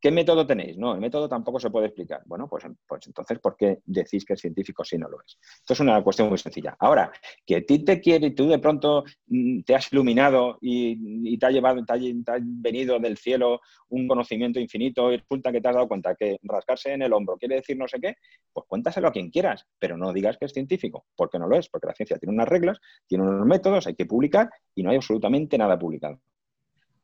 [0.00, 0.76] ¿Qué método tenéis?
[0.76, 2.22] No, el método tampoco se puede explicar.
[2.26, 5.38] Bueno, pues, pues entonces, ¿por qué decís que es científico si no lo es?
[5.60, 6.76] Esto es una cuestión muy sencilla.
[6.78, 7.10] Ahora,
[7.46, 11.46] que a ti te quiere y tú de pronto mm, te has iluminado y, te
[11.46, 13.60] ha llevado, te ha, venido del cielo
[13.90, 17.36] un conocimiento infinito y resulta que te has dado cuenta que rascarse en el hombro
[17.38, 18.16] quiere decir no sé qué,
[18.52, 21.68] pues cuéntaselo a quien quieras, pero no digas que es científico, porque no lo es,
[21.68, 24.96] porque la ciencia tiene unas reglas, tiene unos métodos, hay que publicar y no hay
[24.96, 26.20] absolutamente nada publicado.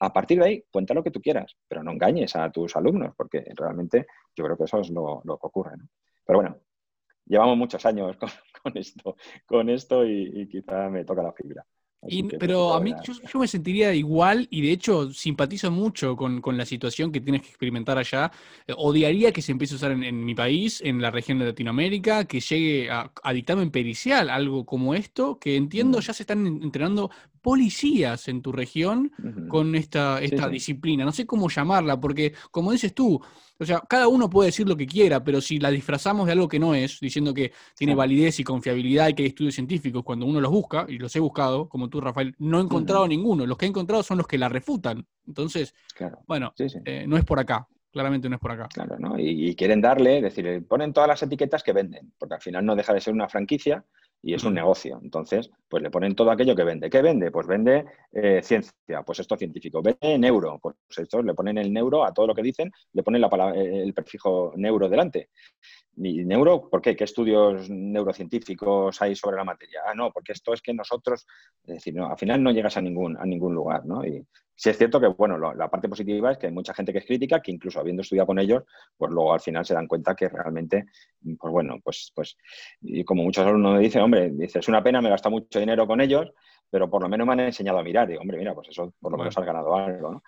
[0.01, 3.15] A partir de ahí, cuenta lo que tú quieras, pero no engañes a tus alumnos,
[3.17, 5.77] porque realmente yo creo que eso es lo, que ocurre.
[6.27, 6.59] Pero bueno,
[7.27, 8.17] llevamos muchos años
[8.63, 11.65] con, esto, con esto y, quizá me toca la fibra.
[12.39, 17.11] Pero a mí yo, me sentiría igual y de hecho simpatizo mucho con, la situación
[17.11, 18.31] que tienes que experimentar allá.
[18.67, 22.25] Eh, odiaría que se empiece a usar en, mi país, en la región de Latinoamérica,
[22.25, 26.01] que llegue a, a dictamen pericial algo como esto, que entiendo mm.
[26.03, 27.11] ya se están entrenando
[27.45, 29.13] policías en tu región
[29.49, 31.05] con esta, esta disciplina.
[31.05, 33.21] No sé cómo llamarla, porque como dices tú,
[33.59, 36.49] o sea, cada uno puede decir lo que quiera, pero si la disfrazamos de algo
[36.49, 40.25] que no es, diciendo que tiene validez y confiabilidad y que hay estudios científicos, cuando
[40.25, 43.45] uno los busca, y los he buscado, como tú, Rafael, no he encontrado ninguno.
[43.45, 45.07] Los que he encontrado son los que la refutan.
[45.27, 45.75] Entonces,
[46.27, 47.69] bueno, eh, no es por acá.
[47.93, 48.69] Claramente no es por acá.
[48.73, 49.19] Claro, ¿no?
[49.19, 52.65] Y, y, quieren darle, es decir, ponen todas las etiquetas que venden, porque al final
[52.65, 53.85] no deja de ser una franquicia
[54.25, 54.99] y es un negocio.
[55.03, 56.89] Entonces, pues le ponen todo aquello que vende.
[56.89, 57.31] ¿Qué vende?
[57.31, 59.83] Pues vende eh, ciencia, pues esto científico.
[59.83, 63.21] Vende neuro, pues esto le ponen el neuro a todo lo que dicen, le ponen
[63.21, 65.29] la palabra, el prefijo neuro delante.
[65.97, 66.69] ¿Y neuro?
[66.71, 66.97] ¿Por qué?
[66.97, 69.83] ¿Qué estudios neurocientíficos hay sobre la materia?
[69.87, 71.27] Ah, no, porque esto es que nosotros,
[71.67, 74.05] es decir, no, al final no llegas a ningún, a ningún lugar, ¿no?
[74.05, 76.99] Y sí es cierto que, bueno, la parte positiva es que hay mucha gente que
[76.99, 78.63] es crítica, que incluso habiendo estudiado con ellos,
[78.97, 80.87] pues luego al final se dan cuenta que realmente,
[81.39, 82.37] pues bueno, pues, pues,
[82.81, 85.87] y como muchos alumnos me dicen, hombre, dice, es una pena, me gasta mucho dinero
[85.87, 86.33] con ellos,
[86.71, 88.11] pero por lo menos me han enseñado a mirar.
[88.11, 90.23] Y, hombre, mira, pues eso por lo menos has ganado algo, ¿no?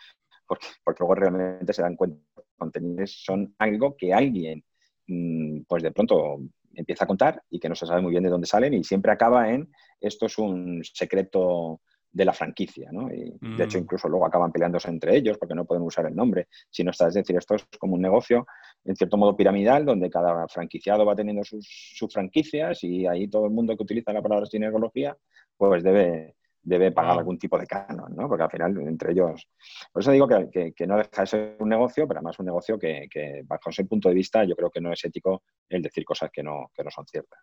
[0.47, 4.64] Porque, porque luego realmente se dan cuenta que los contenidos son algo que alguien
[5.09, 6.39] Mm, pues de pronto
[6.74, 9.12] empieza a contar y que no se sabe muy bien de dónde salen y siempre
[9.12, 9.70] acaba en
[10.01, 11.81] esto es un secreto
[12.17, 13.12] de la franquicia, ¿no?
[13.12, 13.83] Y de hecho, mm.
[13.83, 16.49] incluso luego acaban peleándose entre ellos porque no pueden usar el nombre.
[16.71, 18.47] Si no está, es decir, esto es como un negocio,
[18.87, 23.45] en cierto modo piramidal, donde cada franquiciado va teniendo sus, sus franquicias y ahí todo
[23.45, 25.14] el mundo que utiliza la palabra sinergología,
[25.59, 28.27] pues debe, debe pagar algún tipo de canon, ¿no?
[28.27, 29.47] Porque al final, entre ellos.
[29.93, 33.43] Por eso digo que, no deja de ser un negocio, pero además un negocio que,
[33.45, 36.43] bajo ese punto de vista, yo creo que no es ético el decir cosas que
[36.43, 37.41] no, que no son ciertas.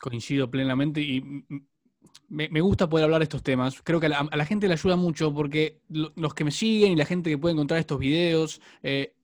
[0.00, 1.20] Coincido plenamente y
[2.28, 3.80] me, gusta poder hablar de estos temas.
[3.82, 7.04] Creo que a la, gente le ayuda mucho porque los que me siguen y la
[7.04, 9.14] gente que puede encontrar estos videos eh,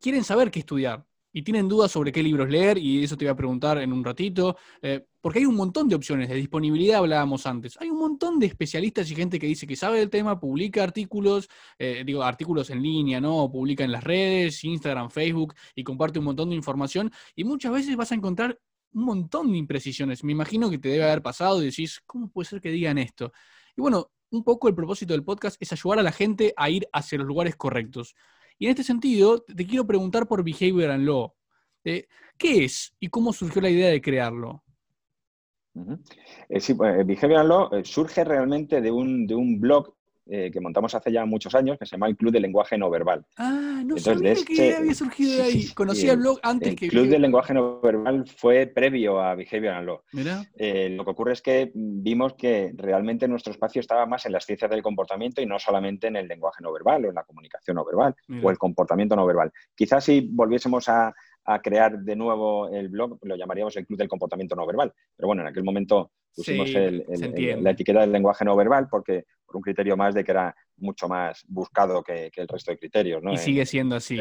[0.00, 3.32] quieren saber qué estudiar y tienen dudas sobre qué libros leer, y eso te voy
[3.32, 7.44] a preguntar en un ratito, eh, porque hay un montón de opciones, de disponibilidad hablábamos
[7.44, 7.76] antes.
[7.80, 11.48] Hay un montón de especialistas y gente que dice que sabe del tema, publica artículos,
[11.76, 13.50] eh, digo, artículos en línea, ¿no?
[13.50, 17.96] publica en las redes, Instagram, Facebook, y comparte un montón de información, y muchas veces
[17.96, 18.60] vas a encontrar
[18.94, 20.24] un montón de imprecisiones.
[20.24, 23.32] Me imagino que te debe haber pasado y decís, ¿cómo puede ser que digan esto?
[23.76, 26.88] Y bueno, un poco el propósito del podcast es ayudar a la gente a ir
[26.92, 28.14] hacia los lugares correctos.
[28.58, 31.34] Y en este sentido, te quiero preguntar por Behavior and Law.
[31.84, 32.06] Eh,
[32.38, 34.64] ¿Qué es y cómo surgió la idea de crearlo?
[36.48, 39.94] Eh, sí, pues, Behavior and Law eh, surge realmente de un, de un blog
[40.26, 42.90] eh, que montamos hace ya muchos años, que se llama el Club de Lenguaje No
[42.90, 43.24] Verbal.
[43.36, 45.68] Ah, no sabía que había surgido de ahí.
[45.74, 46.86] Conocía el blog antes que...
[46.86, 50.00] El Club de Lenguaje No Verbal fue previo a Behavior and Law.
[50.56, 54.46] Eh, lo que ocurre es que vimos que realmente nuestro espacio estaba más en las
[54.46, 57.76] ciencias del comportamiento y no solamente en el lenguaje no verbal o en la comunicación
[57.76, 59.52] no verbal o el comportamiento no verbal.
[59.74, 61.14] Quizás si volviésemos a,
[61.44, 64.92] a crear de nuevo el blog, lo llamaríamos el Club del Comportamiento No Verbal.
[65.16, 69.62] Pero bueno, en aquel momento pusimos la etiqueta del lenguaje no verbal porque por un
[69.62, 73.22] criterio más de que era mucho más buscado que, el resto de criterios.
[73.22, 73.32] ¿no?
[73.32, 74.18] Y sigue siendo así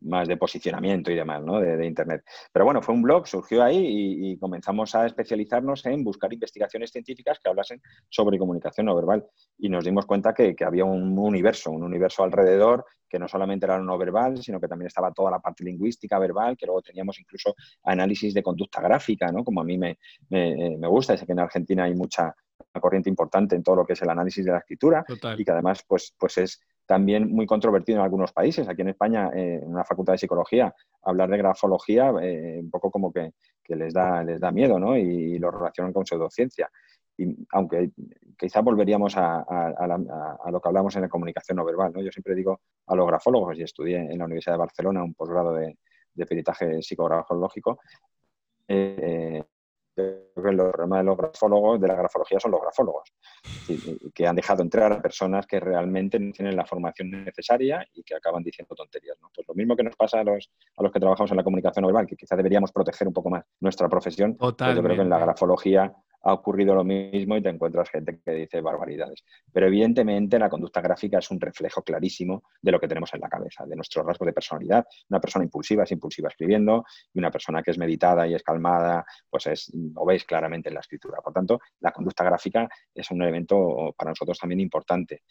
[0.00, 1.60] más de posicionamiento y demás, ¿no?
[1.60, 2.22] De, Internet.
[2.52, 7.38] Pero bueno, fue un blog, surgió ahí y, comenzamos a especializarnos en buscar investigaciones científicas
[7.38, 9.26] que hablasen sobre comunicación no verbal.
[9.58, 13.78] Y nos dimos cuenta que, había un universo, un universo alrededor que no solamente era
[13.78, 17.18] lo no verbal, sino que también estaba toda la parte lingüística verbal, que luego teníamos
[17.18, 19.44] incluso análisis de conducta gráfica, ¿no?
[19.44, 22.34] Como a mí me, me, me gusta, es que en Argentina hay mucha
[22.80, 25.04] corriente importante en todo lo que es el análisis de la escritura
[25.36, 28.66] y que además pues, pues es también muy controvertido en algunos países.
[28.66, 32.90] Aquí en España, eh, en una facultad de psicología, hablar de grafología eh, un poco
[32.90, 33.30] como que,
[33.68, 34.96] les, da, les da miedo ¿no?
[34.96, 36.70] y, lo relacionan con pseudociencia.
[37.18, 37.90] Y aunque
[38.38, 39.44] quizá volveríamos a,
[40.50, 41.92] lo que hablamos en la comunicación no verbal.
[41.92, 42.00] ¿no?
[42.00, 45.52] Yo siempre digo a los grafólogos, y estudié en la Universidad de Barcelona un posgrado
[45.52, 45.76] de,
[46.26, 47.80] peritaje psicografológico,
[48.66, 49.44] eh,
[50.42, 53.12] que el problema de los grafólogos, de la grafología, son los grafólogos,
[54.14, 58.14] que han dejado entrar a personas que realmente no tienen la formación necesaria y que
[58.14, 59.16] acaban diciendo tonterías.
[59.34, 61.84] Pues lo mismo que nos pasa a los, a los que trabajamos en la comunicación
[61.84, 65.10] verbal, que quizás deberíamos proteger un poco más nuestra profesión, pues yo creo que en
[65.10, 69.24] la grafología ha ocurrido lo mismo y te encuentras gente que dice barbaridades.
[69.52, 73.28] Pero evidentemente la conducta gráfica es un reflejo clarísimo de lo que tenemos en la
[73.28, 74.86] cabeza, de nuestro rasgo de personalidad.
[75.08, 79.04] Una persona impulsiva es impulsiva escribiendo y una persona que es meditada y es calmada,
[79.30, 81.18] pues es, lo veis claramente en la escritura.
[81.22, 85.22] Por tanto, la conducta gráfica es un elemento para nosotros también importante.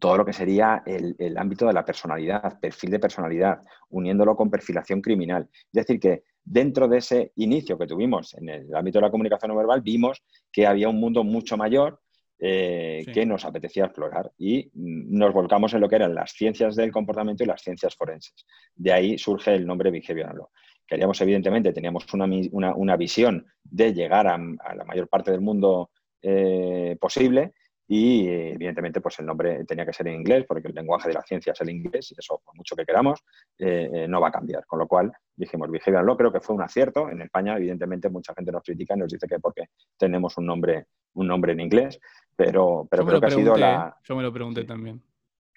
[0.00, 4.50] todo lo que sería el, el, ámbito de la personalidad, perfil de personalidad, uniéndolo con
[4.50, 5.50] perfilación criminal.
[5.52, 9.50] Es decir, que dentro de ese inicio que tuvimos en el ámbito de la comunicación
[9.50, 12.00] no verbal, vimos que había un mundo mucho mayor
[12.44, 16.90] eh, que nos apetecía explorar y nos volcamos en lo que eran las ciencias del
[16.90, 18.34] comportamiento y las ciencias forenses.
[18.74, 20.48] De ahí surge el nombre Behavioral Law.
[20.92, 25.88] Queríamos, evidentemente, teníamos una, visión de llegar a, la mayor parte del mundo
[26.20, 27.54] eh, posible
[27.88, 31.22] y evidentemente pues el nombre tenía que ser en inglés porque el lenguaje de la
[31.22, 33.20] ciencia es el inglés y eso por mucho que queramos
[33.58, 34.66] eh, eh, no va a cambiar.
[34.66, 37.08] Con lo cual dijimos Behavioral Law, creo que fue un acierto.
[37.08, 40.88] En España evidentemente mucha gente nos critica y nos dice que porque tenemos un nombre,
[41.14, 41.98] un nombre en inglés,
[42.36, 43.96] pero, pero creo que ha sido la...
[44.04, 45.02] Yo me lo pregunté también.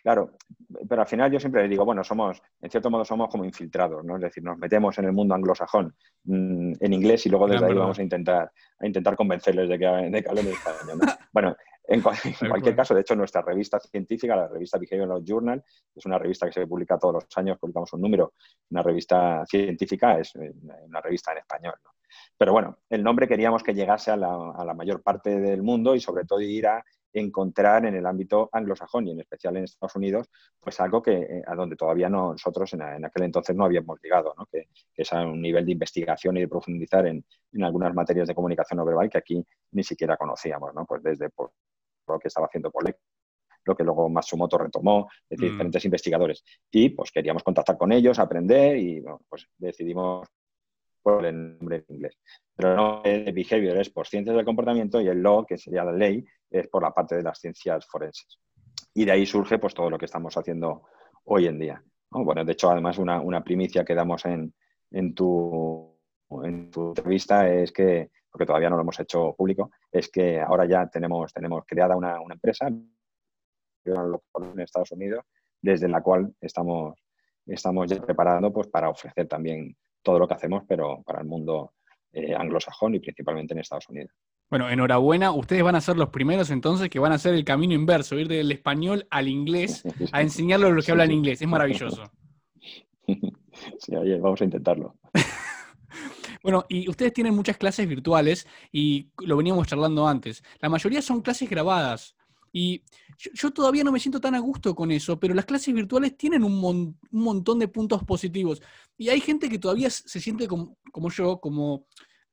[0.06, 0.34] Claro,
[0.88, 4.06] pero al final yo siempre le digo, bueno, somos, en cierto modo somos como infiltrados,
[4.06, 4.18] ¿no?
[4.18, 5.96] Es decir, nos metemos en el mundo anglosajón
[6.26, 9.88] mm, en inglés y luego desde ahí vamos a intentar, a intentar convencerles de que,
[9.88, 11.00] de que hablen español.
[11.34, 11.56] Bueno,
[11.88, 15.64] en, cualquier caso, de hecho, nuestra revista científica, la revista Behavioral Journal,
[15.96, 18.36] es una revista que se publica todos los años, publicamos un número,
[18.70, 20.54] una revista científica, es eh,
[20.84, 21.74] una revista en español.
[22.38, 25.96] Pero bueno, el nombre queríamos que llegase a la, a la mayor parte del mundo
[25.96, 26.86] y sobre todo ir a
[27.20, 31.44] encontrar en el ámbito anglosajón y en especial en Estados Unidos, pues algo que eh,
[31.48, 34.46] a donde todavía nosotros en, aquel entonces no habíamos llegado, ¿no?
[34.46, 37.26] que, es a un nivel de investigación y de profundizar en,
[37.62, 40.86] algunas materias de comunicación no verbal que aquí ni siquiera conocíamos, ¿no?
[40.86, 41.30] pues desde
[42.08, 42.98] lo que estaba haciendo Polek,
[43.64, 45.54] lo que luego Matsumoto retomó, es decir, mm.
[45.54, 46.44] diferentes investigadores.
[46.72, 50.28] Y pues queríamos contactar con ellos, aprender y pues decidimos
[51.06, 52.18] por el nombre en inglés.
[52.56, 55.92] Pero no el behavior es por ciencias del comportamiento y el law, que sería la
[55.92, 58.40] ley, es por la parte de las ciencias forenses.
[58.96, 60.82] Y de ahí surge pues todo lo que estamos haciendo
[61.26, 61.84] hoy en día.
[62.10, 64.52] Bueno, de hecho, además, una, primicia que damos en,
[65.14, 65.96] tu,
[66.44, 70.66] en tu entrevista es que, porque todavía no lo hemos hecho público, es que ahora
[70.66, 72.90] ya tenemos, tenemos creada una, una empresa en
[74.58, 75.24] Estados Unidos,
[75.62, 76.98] desde la cual estamos,
[77.46, 79.76] estamos ya preparando pues, para ofrecer también
[80.06, 81.74] todo lo que hacemos, pero para el mundo
[82.14, 84.12] eh, anglosajón y principalmente en Estados Unidos.
[84.50, 85.32] Bueno, enhorabuena.
[85.32, 88.28] Ustedes van a ser los primeros entonces que van a hacer el camino inverso, ir
[88.28, 89.84] del español al inglés,
[90.14, 91.42] a enseñarlo a los que hablan inglés.
[91.42, 92.04] Es maravilloso.
[93.80, 94.96] Sí, oye, vamos a intentarlo.
[96.44, 100.44] Bueno, y ustedes tienen muchas clases virtuales y lo veníamos charlando antes.
[100.60, 102.16] La mayoría son clases grabadas.
[102.58, 102.82] Y
[103.34, 106.42] yo, todavía no me siento tan a gusto con eso, pero las clases virtuales tienen
[106.42, 108.62] un, montón de puntos positivos.
[108.98, 110.78] Y hay gente que todavía se siente como,
[111.10, 111.86] yo, como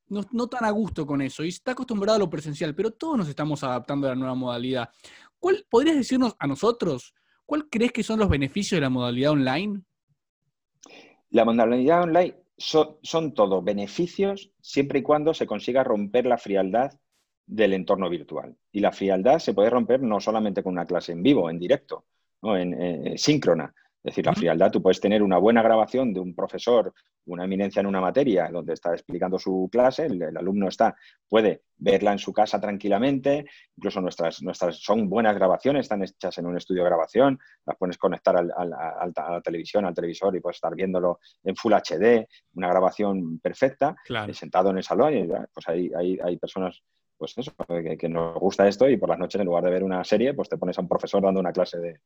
[0.07, 3.29] no, tan a gusto con eso y está acostumbrado a lo presencial, pero todos nos
[3.29, 4.91] estamos adaptando a la nueva modalidad.
[5.41, 7.15] ¿Cuál podrías decirnos a nosotros?
[7.45, 9.83] ¿Cuál crees que son los beneficios de la modalidad online?
[11.31, 16.93] La modalidad online son, son todo beneficios siempre y cuando se consiga romper la frialdad
[17.47, 18.57] del entorno virtual.
[18.71, 22.07] Y la frialdad se puede romper no solamente con una clase en vivo, en directo,
[22.43, 22.57] ¿no?
[22.57, 23.73] en, eh, síncrona.
[24.05, 26.93] Es decir, la frialdad, tú puedes tener una buena grabación de un profesor,
[27.27, 30.97] una eminencia en una materia donde está explicando su clase, el, alumno está,
[31.29, 33.45] puede verla en su casa tranquilamente,
[33.77, 37.97] incluso nuestras, nuestras son buenas grabaciones, están hechas en un estudio de grabación, las puedes
[37.97, 42.69] conectar al, a la televisión, al televisor y puedes estar viéndolo en Full HD, una
[42.69, 43.95] grabación perfecta,
[44.33, 46.83] sentado en el salón, y pues hay, hay, hay personas
[47.23, 47.53] pues eso,
[47.97, 50.49] que, nos gusta esto y por las noches en lugar de ver una serie, pues
[50.49, 52.01] te pones a un profesor dando una clase de,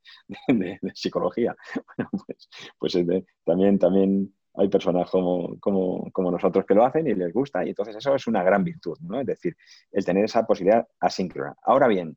[0.94, 1.56] psicología.
[1.96, 2.98] Bueno, pues, pues
[3.42, 7.96] también, también hay personas como, como, nosotros que lo hacen y les gusta y entonces
[7.96, 9.18] eso es una gran virtud, ¿no?
[9.18, 9.56] Es decir,
[9.90, 11.56] el tener esa posibilidad asíncrona.
[11.62, 12.14] Ahora bien,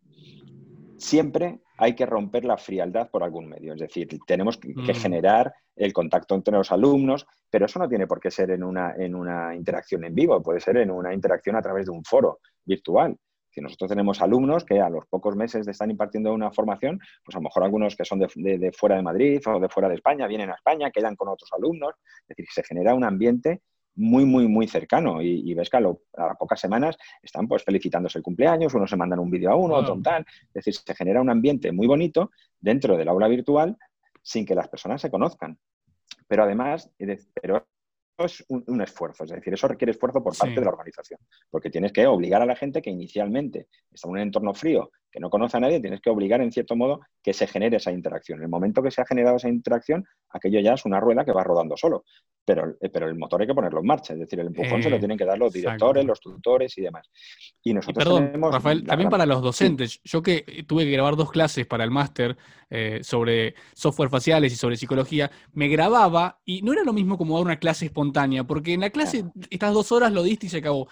[0.97, 3.73] siempre hay que romper la frialdad por algún medio.
[3.73, 4.93] Es decir, tenemos que, mm.
[4.95, 8.93] generar el contacto entre los alumnos, pero eso no tiene por qué ser en una,
[8.95, 12.39] en una interacción en vivo, puede ser en una interacción a través de un foro
[12.65, 13.15] virtual.
[13.49, 17.35] Si nosotros tenemos alumnos que a los pocos meses de estar impartiendo una formación, pues
[17.35, 20.27] a lo mejor algunos que son de, fuera de Madrid o de fuera de España
[20.27, 21.95] vienen a España, quedan con otros alumnos,
[22.27, 23.61] es decir, se genera un ambiente
[23.99, 25.21] muy, muy, muy cercano.
[25.21, 29.19] Y, ves que a, las pocas semanas están pues felicitándose el cumpleaños, unos se mandan
[29.19, 30.25] un vídeo a uno, otro tal.
[30.47, 33.77] Es decir, se genera un ambiente muy bonito dentro del aula virtual
[34.21, 35.57] sin que las personas se conozcan.
[36.27, 36.89] Pero además,
[37.41, 37.67] pero
[38.17, 41.19] es un, esfuerzo, es decir, eso requiere esfuerzo por parte de la organización,
[41.49, 45.19] porque tienes que obligar a la gente que inicialmente está en un entorno frío, que
[45.19, 48.39] no conoce a nadie, tienes que obligar en cierto modo que se genere esa interacción.
[48.39, 51.31] En el momento que se ha generado esa interacción, aquello ya es una rueda que
[51.31, 52.03] va rodando solo,
[52.45, 54.89] pero, eh, pero el motor hay que ponerlo en marcha, es decir, el empujón se
[54.89, 57.09] lo eh, tienen que dar los directores, los tutores y demás.
[57.63, 61.65] Y nosotros perdón, Rafael, también para los docentes, yo que tuve que grabar dos clases
[61.65, 62.37] para el máster
[62.69, 67.35] eh, sobre software faciales y sobre psicología, me grababa y no era lo mismo como
[67.35, 70.57] dar una clase espontánea, porque en la clase estas dos horas lo diste y se
[70.57, 70.87] acabó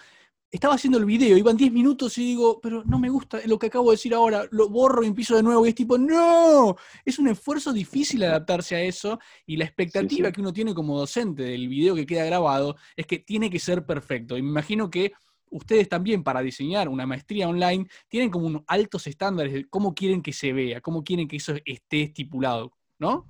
[0.50, 3.66] estaba haciendo el video, iban 10 minutos y digo, pero no me gusta lo que
[3.66, 5.66] acabo de decir ahora, lo borro y empiezo de nuevo.
[5.66, 10.40] Y es tipo, no, es un esfuerzo difícil adaptarse a eso y la expectativa que
[10.40, 14.38] uno tiene como docente del video que queda grabado es que tiene que ser perfecto.
[14.38, 15.12] Y me imagino que
[15.50, 20.22] ustedes también para diseñar una maestría online tienen como unos altos estándares de cómo quieren
[20.22, 23.26] que se vea, cómo quieren que eso esté estipulado, ¿no?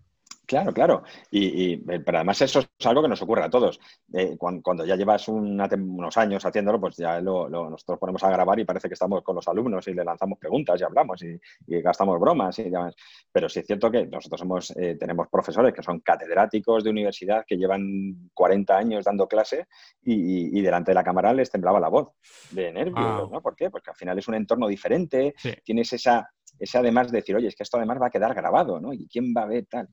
[0.49, 1.03] Claro, claro.
[1.31, 3.79] Y, eh, pero además eso es algo que nos ocurre a todos.
[4.15, 8.65] Eh, cuando, ya llevas unos años haciéndolo, pues ya lo, nosotros ponemos a grabar y
[8.65, 11.39] parece que estamos con los alumnos y le lanzamos preguntas y hablamos y,
[11.83, 12.97] gastamos bromas y demás.
[13.31, 17.45] Pero sí es cierto que nosotros somos, eh, tenemos profesores que son catedráticos de universidad
[17.47, 19.67] que llevan 40 años dando clase
[20.03, 22.09] y, delante de la cámara les temblaba la voz
[22.53, 23.43] de nervios, ¿no?
[23.43, 23.69] ¿Por qué?
[23.69, 27.57] Porque al final es un entorno diferente, tienes esa ese además de decir, oye, es
[27.57, 28.93] que esto además va a quedar grabado, ¿no?
[28.93, 29.89] ¿Y quién va a ver tal?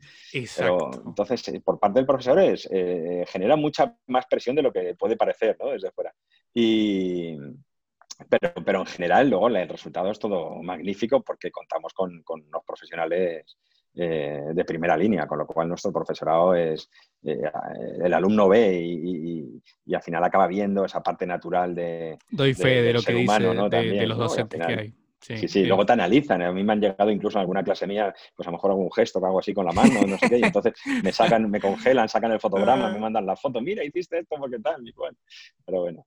[0.57, 4.71] Pero entonces, eh, por parte del profesor es, eh, genera mucha más presión de lo
[4.71, 5.69] que puede parecer, ¿no?
[5.69, 6.13] Desde fuera.
[6.53, 7.37] Y,
[8.29, 12.63] pero, pero en general, luego el resultado es todo magnífico porque contamos con, con unos
[12.65, 13.57] profesionales
[13.97, 16.89] eh, de primera línea, con lo cual nuestro profesorado es,
[17.23, 22.17] el alumno ve y, y, al final acaba viendo esa parte natural de...
[22.29, 24.93] Doy fe de, lo que dice de, los docentes que hay.
[25.25, 26.41] Sí, sí, luego te analizan.
[26.43, 28.91] A mí me han llegado incluso en alguna clase mía, pues a lo mejor algún
[28.91, 30.73] gesto o algo así con la mano, no sé qué, y entonces
[31.03, 34.59] me sacan, me congelan, sacan el fotograma, me mandan la foto, mira, hiciste esto porque
[34.59, 35.17] tal, bueno.
[35.65, 36.05] Pero bueno.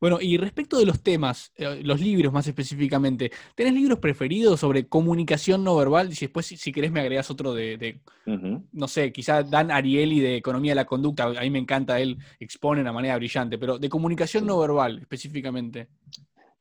[0.00, 4.88] Bueno, y respecto de los temas, eh, los libros más específicamente, ¿tenés libros preferidos sobre
[4.88, 6.10] comunicación no verbal?
[6.10, 8.00] Y si después, si, querés, me agregas otro de,
[8.72, 12.18] no sé, quizá Dan Ariely de Economía de la Conducta, a mí me encanta, él
[12.38, 15.88] expone de una manera brillante, pero de comunicación no verbal específicamente.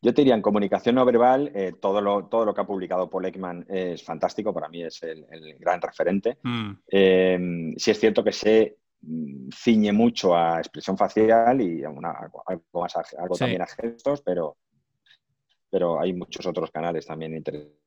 [0.02, 3.10] Yo te diría, en comunicación no verbal, eh, todo, lo, todo lo que ha publicado
[3.10, 5.26] Paul Ekman es fantástico, para mí es el,
[5.60, 6.38] gran referente.
[6.41, 6.72] Mm.
[6.88, 12.02] Eh, sí es cierto que se mm, ciñe mucho a expresión facial y a algo,
[12.74, 14.56] más algo también a gestos, pero,
[15.70, 17.80] pero hay muchos otros canales también interesantes.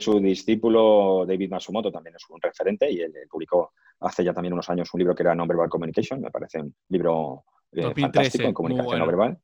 [0.00, 4.68] Su discípulo David Masumoto también es un referente y él, publicó hace ya también unos
[4.68, 8.98] años un libro que era Non-Verbal Communication, me parece un libro eh, fantástico en comunicación
[8.98, 9.38] no verbal.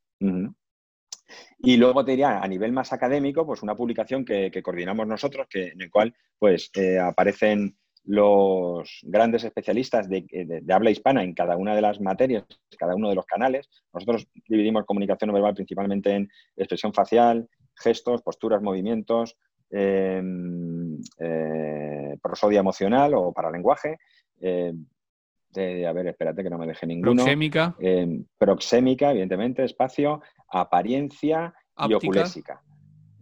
[1.59, 5.69] Y luego te diría, a nivel más académico, pues una publicación que, coordinamos nosotros, que,
[5.69, 11.75] en el cual pues, eh, aparecen los grandes especialistas de, habla hispana en cada una
[11.75, 12.45] de las materias,
[12.79, 13.69] cada uno de los canales.
[13.93, 19.37] Nosotros dividimos comunicación verbal principalmente en expresión facial, gestos, posturas, movimientos,
[19.71, 23.99] em, eh, prosodia emocional o paralenguaje,
[24.41, 24.73] eh,
[25.55, 27.15] a ver, espérate que no me deje ninguno.
[27.15, 27.75] Proxémica.
[27.79, 31.55] Eh, proxémica, evidentemente, espacio, apariencia
[31.89, 32.63] y oculésica.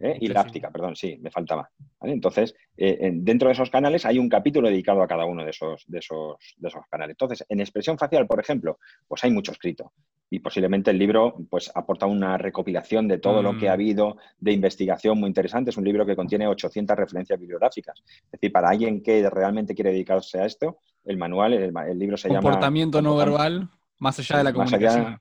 [0.05, 0.19] ¿Eh?
[0.21, 1.71] Y láptica, perdón, sí, me faltaba.
[2.03, 5.85] Entonces, eh, dentro de esos canales hay un capítulo dedicado a cada uno de esos,
[5.87, 7.15] de, esos, de esos canales.
[7.15, 8.79] Entonces, en expresión facial, por ejemplo,
[9.09, 9.93] pues hay mucho escrito.
[10.31, 13.75] Y posiblemente el libro pues, aporta una recopilación de todo lo que ha mm.
[13.75, 15.71] habido de investigación muy interesante.
[15.71, 18.03] Es un libro que contiene 800 referencias bibliográficas.
[18.07, 22.29] Es decir, para alguien que realmente quiere dedicarse a esto, el manual, el, libro se
[22.29, 22.43] llama...
[22.43, 25.19] Comportamiento no verbal, más allá de la comunicación.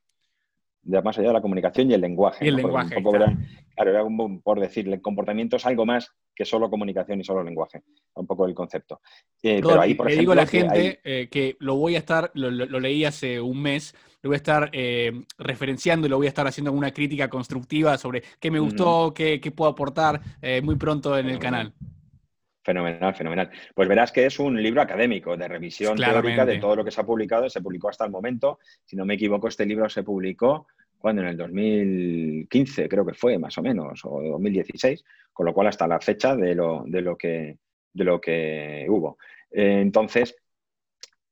[0.86, 2.45] Más allá de la comunicación y el lenguaje.
[2.45, 3.01] Y el lenguaje.
[3.01, 3.38] claro.
[3.77, 4.03] era
[4.43, 7.81] por decir, el comportamiento es algo más que solo comunicación y solo lenguaje.
[8.15, 9.01] Un poco el concepto.
[9.41, 12.31] Eh, pero ahí, por le digo a la gente eh, que lo voy a estar,
[12.34, 16.29] lo, leí hace un mes, lo voy a estar eh, referenciando y lo voy a
[16.29, 20.21] estar haciendo una crítica constructiva sobre qué me gustó, qué, qué, puedo aportar
[20.63, 21.73] muy pronto en el canal.
[22.64, 23.49] Fenomenal, fenomenal.
[23.76, 27.01] Pues verás que es un libro académico de revisión teórica de todo lo que se
[27.01, 27.49] ha publicado.
[27.49, 28.59] Se publicó hasta el momento.
[28.86, 33.38] Si no me equivoco, este libro se publicó cuando en el 2015, creo que fue
[33.38, 35.03] más o menos, o 2016,
[35.34, 37.57] con lo cual hasta la fecha de lo, de lo, que,
[37.91, 39.18] de lo que hubo.
[39.51, 40.34] Eh, entonces,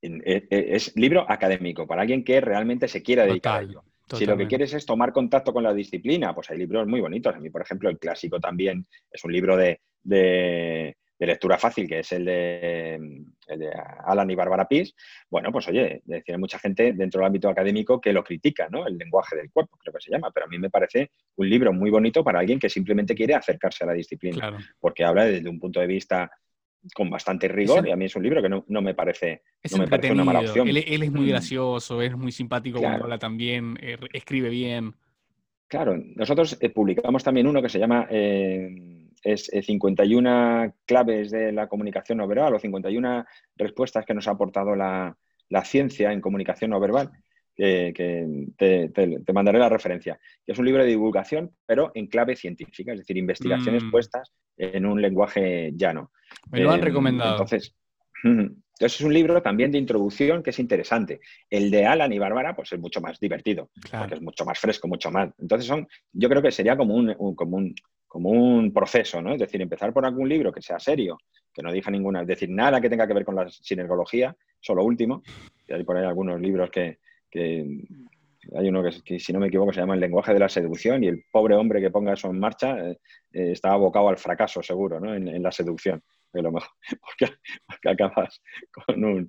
[0.02, 3.84] eh, eh, es libro académico para alguien que realmente se quiera dedicar a ello.
[4.12, 7.34] Si lo que quieres es tomar contacto con la disciplina, pues hay libros muy bonitos.
[7.34, 12.00] A mí, por ejemplo, el clásico también es un libro de, de lectura fácil, que
[12.00, 13.30] es el de,
[14.04, 14.92] Alan y Bárbara Pease,
[15.30, 18.86] bueno, pues oye, tiene mucha gente dentro del ámbito académico que lo critica, ¿no?
[18.86, 21.72] El lenguaje del cuerpo, creo que se llama, pero a mí me parece un libro
[21.72, 25.58] muy bonito para alguien que simplemente quiere acercarse a la disciplina, porque habla desde un
[25.58, 26.30] punto de vista
[26.94, 30.10] con bastante rigor y a mí es un libro que no, me parece, no me
[30.10, 30.68] una mala opción.
[30.68, 31.28] Él, es muy mm.
[31.28, 34.94] gracioso, es muy simpático cuando habla también, eh, escribe bien.
[35.68, 41.68] Claro, nosotros eh, publicamos también uno que se llama eh, es, 51 claves de la
[41.68, 43.24] comunicación no verbal o 51
[43.56, 45.16] respuestas que nos ha aportado la,
[45.48, 47.10] la ciencia en comunicación no verbal
[47.54, 53.00] que, te, mandaré la referencia, es un libro de divulgación, pero en clave científica, es
[53.00, 53.90] decir, investigaciones mm.
[53.90, 56.12] puestas en un lenguaje llano.
[56.50, 57.32] Me lo han em, recomendado.
[57.32, 57.74] Entonces,
[58.82, 61.20] entonces, es un libro también de introducción que es interesante.
[61.48, 64.88] El de Alan y Bárbara, pues es mucho más divertido, porque es mucho más fresco,
[64.88, 65.30] mucho más.
[65.38, 67.76] Entonces, son, yo creo que sería como un, como un,
[68.08, 69.34] como un proceso, ¿no?
[69.34, 71.16] Es decir, empezar por algún libro que sea serio,
[71.54, 74.82] que no diga ninguna, es decir, nada que tenga que ver con la sinergología, solo
[74.82, 75.22] último.
[75.68, 76.98] Y hay por ahí algunos libros que,
[77.30, 77.84] que
[78.56, 81.06] hay uno que, si no me equivoco, se llama El lenguaje de la seducción y
[81.06, 82.98] el pobre hombre que ponga eso en marcha eh,
[83.32, 85.14] eh, está abocado al fracaso seguro ¿no?
[85.14, 86.02] en, la seducción.
[86.32, 86.70] Lo mejor,
[87.68, 89.28] porque, acabas con, un,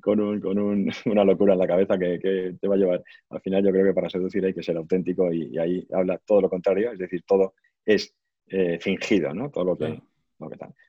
[0.00, 3.02] con, un, con un, una locura en la cabeza que, te va a llevar.
[3.30, 6.42] Al final yo creo que para seducir hay que ser auténtico y, ahí habla todo
[6.42, 8.14] lo contrario, es decir, todo es
[8.48, 9.50] eh, fingido, ¿no?
[9.50, 10.00] Todo lo que,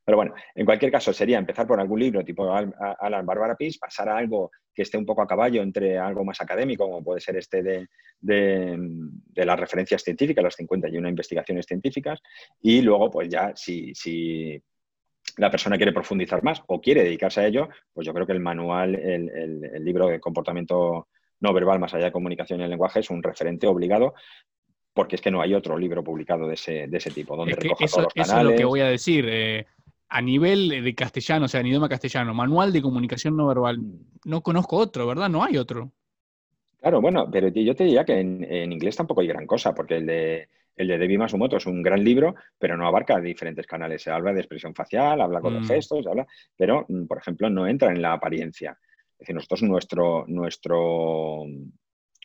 [0.05, 4.09] pero bueno, en cualquier caso sería empezar por algún libro tipo Alan Barbara Peace, pasar
[4.09, 7.35] a algo que esté un poco a caballo entre algo más académico, como puede ser
[7.37, 7.87] este de,
[8.19, 12.21] de, las referencias científicas, las 51 investigaciones científicas,
[12.61, 14.61] y luego pues ya si, si
[15.37, 18.39] la persona quiere profundizar más o quiere dedicarse a ello, pues yo creo que el
[18.39, 21.07] manual, el, el, libro de comportamiento
[21.39, 24.13] no verbal más allá de comunicación y el lenguaje es un referente obligado
[24.93, 27.85] porque es que no hay otro libro publicado de ese, de ese tipo, donde recoja
[27.85, 28.33] eso, todos los canales.
[28.33, 29.25] Eso es lo que voy a decir.
[29.29, 29.65] Eh,
[30.09, 33.79] a nivel de castellano, o sea, en idioma castellano, manual de comunicación no verbal,
[34.25, 35.29] no conozco otro, ¿verdad?
[35.29, 35.91] No hay otro.
[36.81, 40.05] Claro, bueno, pero yo te diría que en, inglés tampoco hay gran cosa, porque el
[40.05, 40.49] de,
[40.79, 44.01] el de Debbie Masumoto es un gran libro, pero no abarca diferentes canales.
[44.01, 45.67] Se habla de expresión facial, habla con los mm.
[45.67, 46.25] gestos, habla,
[46.55, 48.77] pero, mm, por ejemplo, no entra en la apariencia.
[49.11, 51.43] Es decir, nosotros nuestro, nuestro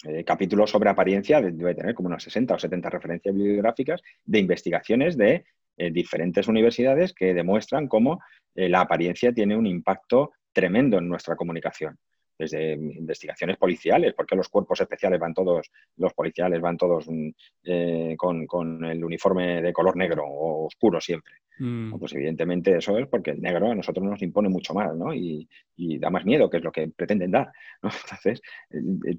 [0.05, 5.17] eh, capítulo sobre apariencia debe tener como unas 60 o 70 referencias bibliográficas de investigaciones
[5.17, 5.45] de
[5.77, 8.21] eh, diferentes universidades que demuestran cómo
[8.55, 11.99] eh, la apariencia tiene un impacto tremendo en nuestra comunicación
[12.39, 17.29] desde investigaciones policiales, porque los cuerpos especiales van todos, los policiales van todos mm,
[17.65, 21.35] eh, con, el uniforme de color negro o oscuro siempre.
[21.59, 21.97] Mm.
[21.99, 25.15] Pues evidentemente eso es porque el negro a nosotros nos impone mucho más, ¿no?
[25.15, 27.53] Y, da más miedo, que es lo que pretenden dar.
[27.83, 28.43] Entonces,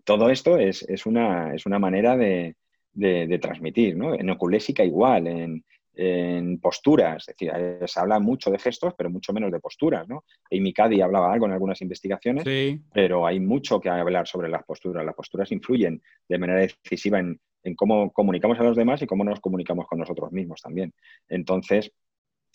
[0.04, 2.56] todo esto es, una, es una manera de,
[2.94, 4.14] de, transmitir, ¿no?
[4.14, 5.64] En oculésica igual, en,
[5.96, 10.08] en posturas, es decir, eh, se habla mucho de gestos, pero mucho menos de posturas,
[10.08, 10.26] ¿no?
[10.52, 12.46] Amy Cady hablaba algo en algunas investigaciones,
[12.94, 15.06] pero hay mucho que hablar sobre las posturas.
[15.06, 17.40] Las posturas influyen de manera decisiva en,
[17.76, 20.94] cómo comunicamos a los demás y cómo nos comunicamos con nosotros mismos también.
[21.28, 21.92] Entonces,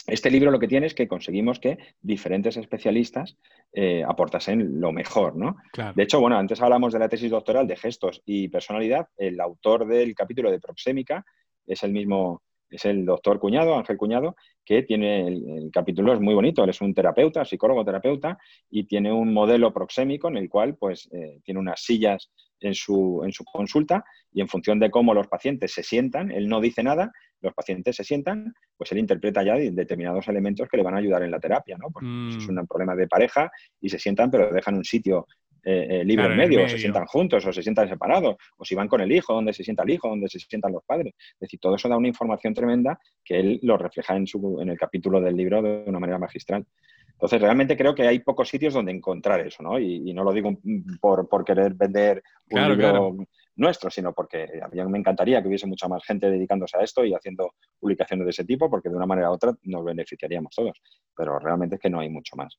[0.06, 3.36] este libro lo que tiene es que conseguimos que diferentes especialistas
[3.72, 5.56] eh, aportasen lo mejor, ¿no?
[5.94, 9.08] De hecho, bueno, antes hablamos de la tesis doctoral de gestos y personalidad.
[9.16, 11.24] El autor del capítulo de proxémica
[11.66, 16.34] es el mismo es el doctor Cuñado, Ángel Cuñado, que tiene el, capítulo, es muy
[16.34, 18.38] bonito, él es un terapeuta, psicólogo terapeuta,
[18.70, 23.22] y tiene un modelo proxémico en el cual pues, eh, tiene unas sillas en su,
[23.24, 26.82] en su consulta y en función de cómo los pacientes se sientan, él no dice
[26.82, 27.10] nada,
[27.40, 31.22] los pacientes se sientan, pues él interpreta ya determinados elementos que le van a ayudar
[31.22, 31.88] en la terapia, ¿no?
[31.90, 32.04] Pues,
[32.36, 32.58] es mm.
[32.58, 33.50] un problema de pareja
[33.80, 35.26] y se sientan, pero dejan un sitio
[35.64, 38.74] eh, eh, libre en, medio, o se sientan juntos, o se sientan separados, o si
[38.74, 41.14] van con el hijo, donde se sienta el hijo, donde se sientan los padres.
[41.16, 44.70] Es decir, todo eso da una información tremenda que él lo refleja en, su, en
[44.70, 46.64] el capítulo del libro de una manera magistral.
[47.12, 49.78] Entonces, realmente creo que hay pocos sitios donde encontrar eso, ¿no?
[49.78, 50.58] Y, no lo digo
[51.00, 53.16] por, por querer vender un libro
[53.56, 57.04] nuestro, sino porque a mí me encantaría que hubiese mucha más gente dedicándose a esto
[57.04, 60.80] y haciendo publicaciones de ese tipo, porque de una manera u otra nos beneficiaríamos todos.
[61.14, 62.58] Pero realmente es que no hay mucho más.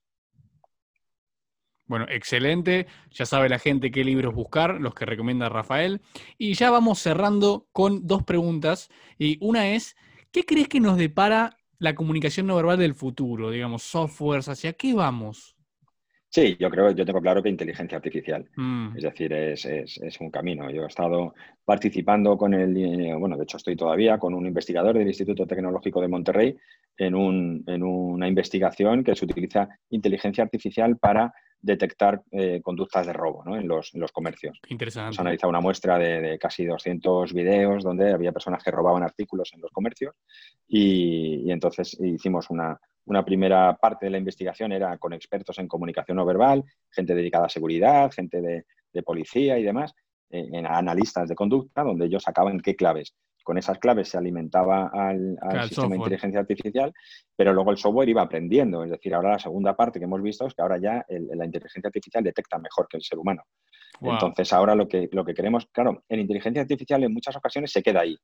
[1.92, 2.88] Bueno, excelente.
[3.12, 6.00] Ya sabe la gente qué libros buscar, los que recomienda Rafael.
[6.38, 8.90] Y ya vamos cerrando con dos preguntas.
[9.20, 9.98] Y una es,
[10.32, 13.52] ¿qué crees que nos depara la comunicación no verbal del futuro?
[13.52, 15.58] Digamos, softwares, ¿hacia qué vamos?
[16.30, 18.50] Sí, yo creo, yo tengo claro que inteligencia artificial.
[18.56, 18.96] Mm.
[18.96, 20.72] Es decir, es, es, un camino.
[20.72, 21.34] Yo he estado
[21.66, 26.08] participando con el, bueno, de hecho estoy todavía con un investigador del Instituto Tecnológico de
[26.08, 26.58] Monterrey
[26.98, 33.14] en, un, en una investigación que se utiliza inteligencia artificial para detectar eh, conductas de
[33.14, 34.60] robo en, los, comercios.
[34.68, 35.14] Interesante.
[35.14, 39.52] Se ha analizado una muestra de, casi 200 videos donde había personas que robaban artículos
[39.54, 40.16] en los comercios
[40.68, 42.80] y, entonces hicimos una,
[43.26, 47.50] primera parte de la investigación era con expertos en comunicación no verbal, gente dedicada a
[47.50, 49.94] seguridad, gente de, policía y demás,
[50.30, 53.14] eh, en analistas de conducta, donde ellos sacaban qué claves
[53.44, 55.38] con esas claves se alimentaba al,
[55.68, 56.94] sistema de inteligencia artificial,
[57.36, 58.84] pero luego el software iba aprendiendo.
[58.84, 61.88] Es decir, ahora la segunda parte que hemos visto es que ahora ya la inteligencia
[61.88, 63.44] artificial detecta mejor que el ser humano.
[64.02, 67.84] Entonces, ahora lo que, lo que queremos, claro, en inteligencia artificial en muchas ocasiones se
[67.84, 68.18] queda ahí.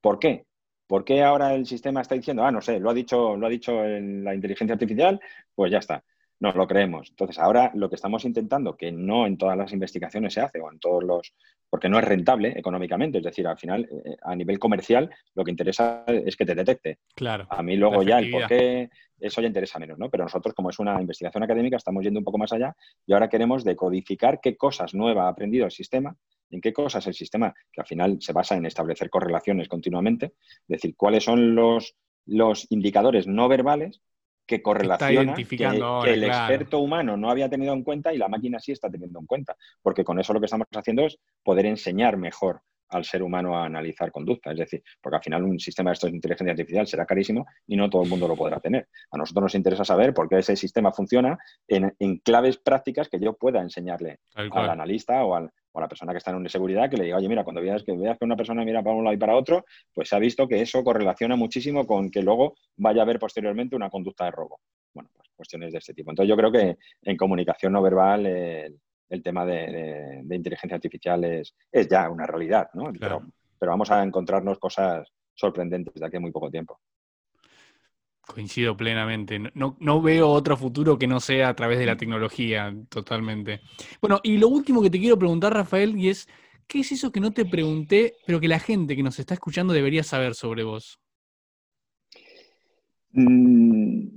[0.00, 0.44] ¿Por qué?
[0.86, 3.50] ¿Por qué ahora el sistema está diciendo, ah, no sé, lo ha dicho, lo ha
[3.50, 5.20] dicho la inteligencia artificial?
[5.54, 6.04] Pues ya está
[6.38, 7.10] nos lo creemos.
[7.10, 10.70] Entonces, ahora lo que estamos intentando, que no en todas las investigaciones se hace o
[10.70, 11.34] en todos los,
[11.70, 15.50] porque no es rentable económicamente, es decir, al final, eh, a nivel comercial, lo que
[15.50, 16.98] interesa es que te detecte.
[17.14, 17.46] Claro.
[17.50, 20.10] A mí luego ya el por qué, eso ya interesa menos, ¿no?
[20.10, 22.76] Pero nosotros, como es una investigación académica, estamos yendo un poco más allá
[23.06, 26.14] y ahora queremos decodificar qué cosas nuevas ha aprendido el sistema,
[26.50, 30.68] en qué cosas el sistema, que al final se basa en establecer correlaciones continuamente, es
[30.68, 34.02] decir, cuáles son los, los indicadores no verbales
[34.46, 38.72] que correlaciona que, el experto humano no había tenido en cuenta y la máquina sí
[38.72, 39.56] está teniendo en cuenta.
[39.82, 43.66] Porque con eso lo que estamos haciendo es poder enseñar mejor al ser humano a
[43.66, 44.52] analizar conducta.
[44.52, 47.76] Es decir, porque al final un sistema de estos de inteligencia artificial será carísimo y
[47.76, 48.88] no todo el mundo lo podrá tener.
[49.10, 51.92] A nosotros nos interesa saber por qué ese sistema funciona en,
[52.24, 56.30] claves prácticas que yo pueda enseñarle al analista o al, o la persona que está
[56.30, 58.64] en una seguridad que le diga, oye, mira, cuando veas que veas que una persona
[58.64, 61.86] mira para un lado y para otro, pues se ha visto que eso correlaciona muchísimo
[61.86, 64.60] con que luego vaya a haber posteriormente una conducta de robo.
[64.94, 66.10] Bueno, pues cuestiones de este tipo.
[66.10, 68.26] Entonces yo creo que en comunicación no verbal
[69.08, 72.92] el, tema de, inteligencia artificial es, es, ya una realidad, ¿no?
[72.98, 73.22] Pero,
[73.58, 76.80] pero vamos a encontrarnos cosas sorprendentes de aquí a muy poco tiempo.
[78.26, 79.38] Coincido plenamente.
[79.54, 83.60] No, no, veo otro futuro que no sea a través de la tecnología, totalmente.
[84.00, 86.28] Bueno, y lo último que te quiero preguntar, Rafael, y es,
[86.66, 89.72] ¿qué es eso que no te pregunté, pero que la gente que nos está escuchando
[89.72, 90.98] debería saber sobre vos?
[93.12, 94.08] Mm,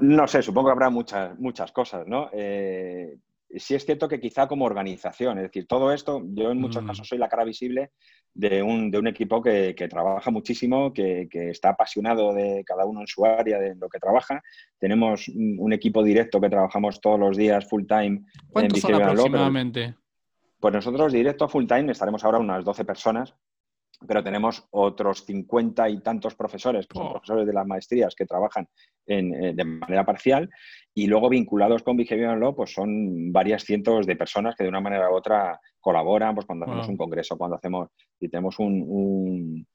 [0.00, 2.30] no, sé, supongo que habrá muchas, muchas cosas, ¿no?
[2.32, 3.16] Eh,
[3.56, 6.86] sí es cierto que quizá como organización, es decir, todo esto, yo en muchos mm.
[6.86, 7.92] casos soy la cara visible
[8.32, 13.06] de un, de un equipo que, trabaja muchísimo, que, está apasionado de cada uno en
[13.06, 14.42] su área, de lo que trabaja.
[14.78, 18.24] Tenemos un, equipo directo que trabajamos todos los días full time.
[18.50, 19.94] ¿Cuántos son aproximadamente?
[20.64, 23.34] pues nosotros directo full time estaremos ahora unas 12 personas
[24.06, 27.12] pero tenemos otros 50 y tantos profesores, que son oh.
[27.12, 28.68] profesores de las maestrías que trabajan
[29.06, 30.48] eh, de manera parcial,
[30.94, 34.80] y luego vinculados con Behavioral Law, pues son varias cientos de personas que de una
[34.80, 37.88] manera u otra colaboran, pues cuando hacemos un congreso, cuando hacemos,
[38.20, 39.66] y tenemos un,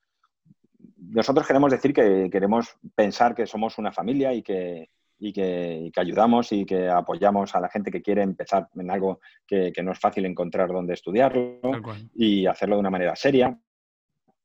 [0.98, 4.90] Nosotros queremos decir que queremos pensar que somos una familia y que,
[5.20, 9.72] y que, ayudamos y que apoyamos a la gente que quiere empezar en algo que,
[9.74, 11.60] que no es fácil encontrar dónde estudiarlo
[12.16, 13.60] y hacerlo de una manera seria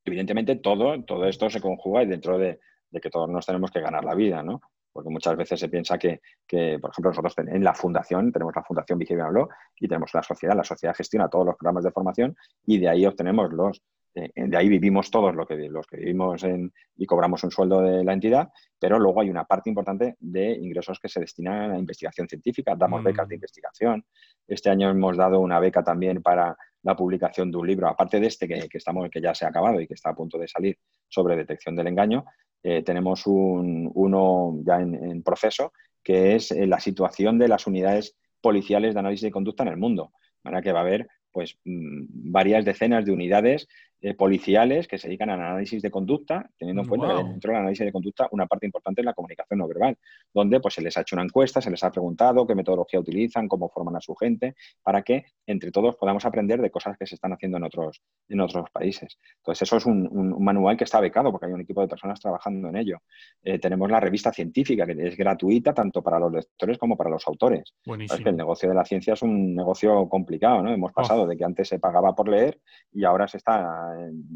[0.05, 2.61] evidentemente todo, todo esto se conjuga y dentro de,
[3.01, 4.61] que todos nos tenemos que ganar la vida, ¿no?
[4.93, 8.99] Porque muchas veces se piensa que, por ejemplo, nosotros en la fundación, tenemos la Fundación
[8.99, 9.49] Behavioral Law
[9.81, 13.05] y tenemos la sociedad, la sociedad gestiona todos los programas de formación y de ahí
[13.05, 13.83] obtenemos los,
[14.15, 17.81] eh, de ahí vivimos todos lo que, los que vivimos en, y cobramos un sueldo
[17.81, 18.49] de la entidad,
[18.79, 23.01] pero luego hay una parte importante de ingresos que se destinan a investigación científica, damos
[23.01, 23.05] mm.
[23.05, 24.05] becas de investigación.
[24.47, 28.28] Este año hemos dado una beca también para la publicación de un libro, aparte de
[28.28, 30.78] este que, estamos, que ya se ha acabado y que está a punto de salir
[31.09, 32.24] sobre detección del engaño,
[32.62, 35.72] eh, tenemos un, uno ya en, proceso
[36.03, 39.76] que es eh, la situación de las unidades policiales de análisis de conducta en el
[39.78, 40.12] mundo.
[40.45, 43.66] De que va a haber pues, mm, varias decenas de unidades
[44.07, 47.61] eh, policiales que se dedican al análisis de conducta, teniendo en cuenta que dentro del
[47.61, 49.97] análisis de conducta una parte importante es la comunicación no verbal,
[50.35, 53.49] donde pues, se les ha hecho una encuesta, se les ha preguntado qué metodología utilizan,
[53.49, 57.15] cómo forman a su gente, para que entre todos podamos aprender de cosas que se
[57.15, 59.19] están haciendo en otros, en otros países.
[59.39, 62.69] Entonces, eso es un, manual que está becado porque hay un equipo de personas trabajando
[62.69, 62.99] en ello.
[63.43, 67.27] Eh, tenemos la revista científica, que es gratuita tanto para los lectores como para los
[67.27, 67.73] autores.
[67.83, 70.71] Que el negocio de la ciencia es un negocio complicado, ¿no?
[70.71, 72.61] Hemos pasado de que antes se pagaba por leer
[72.93, 73.94] y ahora se está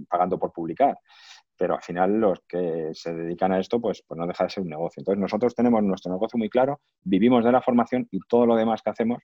[0.09, 0.99] pagando por publicar.
[1.57, 4.63] Pero al final los que se dedican a esto, pues, pues no deja de ser
[4.63, 5.01] un negocio.
[5.01, 8.83] Entonces nosotros tenemos nuestro negocio muy claro, vivimos de la formación y todo lo demás
[8.83, 9.19] que hacemos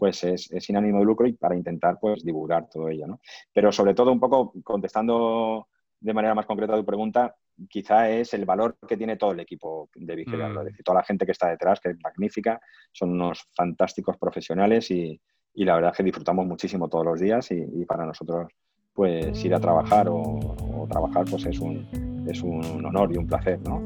[0.00, 3.06] pues es, sin ánimo de lucro y para intentar pues divulgar todo ello.
[3.06, 3.20] ¿no?
[3.52, 5.68] Pero sobre todo un poco contestando
[6.00, 7.36] de manera más concreta tu pregunta,
[7.68, 10.64] quizá es el valor que tiene todo el equipo de Vigilar, mm.
[10.64, 12.58] decir, toda la gente que está detrás, que es magnífica,
[12.90, 15.20] son unos fantásticos profesionales y,
[15.52, 18.48] la verdad es que disfrutamos muchísimo todos los días y para nosotros
[18.94, 21.86] pues ir a trabajar o, trabajar pues es un,
[22.28, 23.80] es un honor y un placer, ¿no?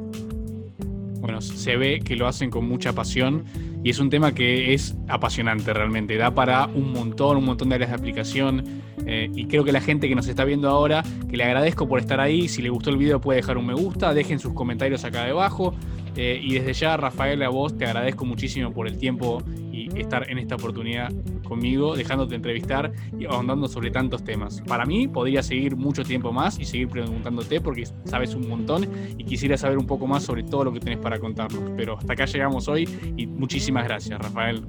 [1.20, 3.44] Bueno, se ve que lo hacen con mucha pasión
[3.82, 7.76] y es un tema que es apasionante realmente, da para un montón, un montón de
[7.76, 8.64] áreas de aplicación
[9.06, 11.98] eh, y creo que la gente que nos está viendo ahora, que le agradezco por
[11.98, 15.04] estar ahí, si le gustó el video puede dejar un me gusta, dejen sus comentarios
[15.04, 15.74] acá debajo
[16.14, 19.42] eh, y desde ya Rafael a vos te agradezco muchísimo por el tiempo
[19.72, 21.10] y estar en esta oportunidad
[21.44, 24.60] conmigo, dejándote entrevistar y ahondando sobre tantos temas.
[24.62, 29.24] Para mí podría seguir mucho tiempo más y seguir preguntándote porque sabes un montón y
[29.24, 31.70] quisiera saber un poco más sobre todo lo que tenés para contarnos.
[31.76, 34.62] Pero hasta acá llegamos hoy y muchísimas gracias, Rafael.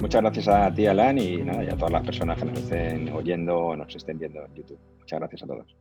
[0.00, 3.08] Muchas gracias a ti, Alan, y, nada, y a todas las personas que nos estén
[3.12, 4.78] oyendo o nos estén viendo en YouTube.
[4.98, 5.76] Muchas gracias a todos.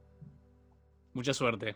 [1.14, 1.76] Mucha suerte.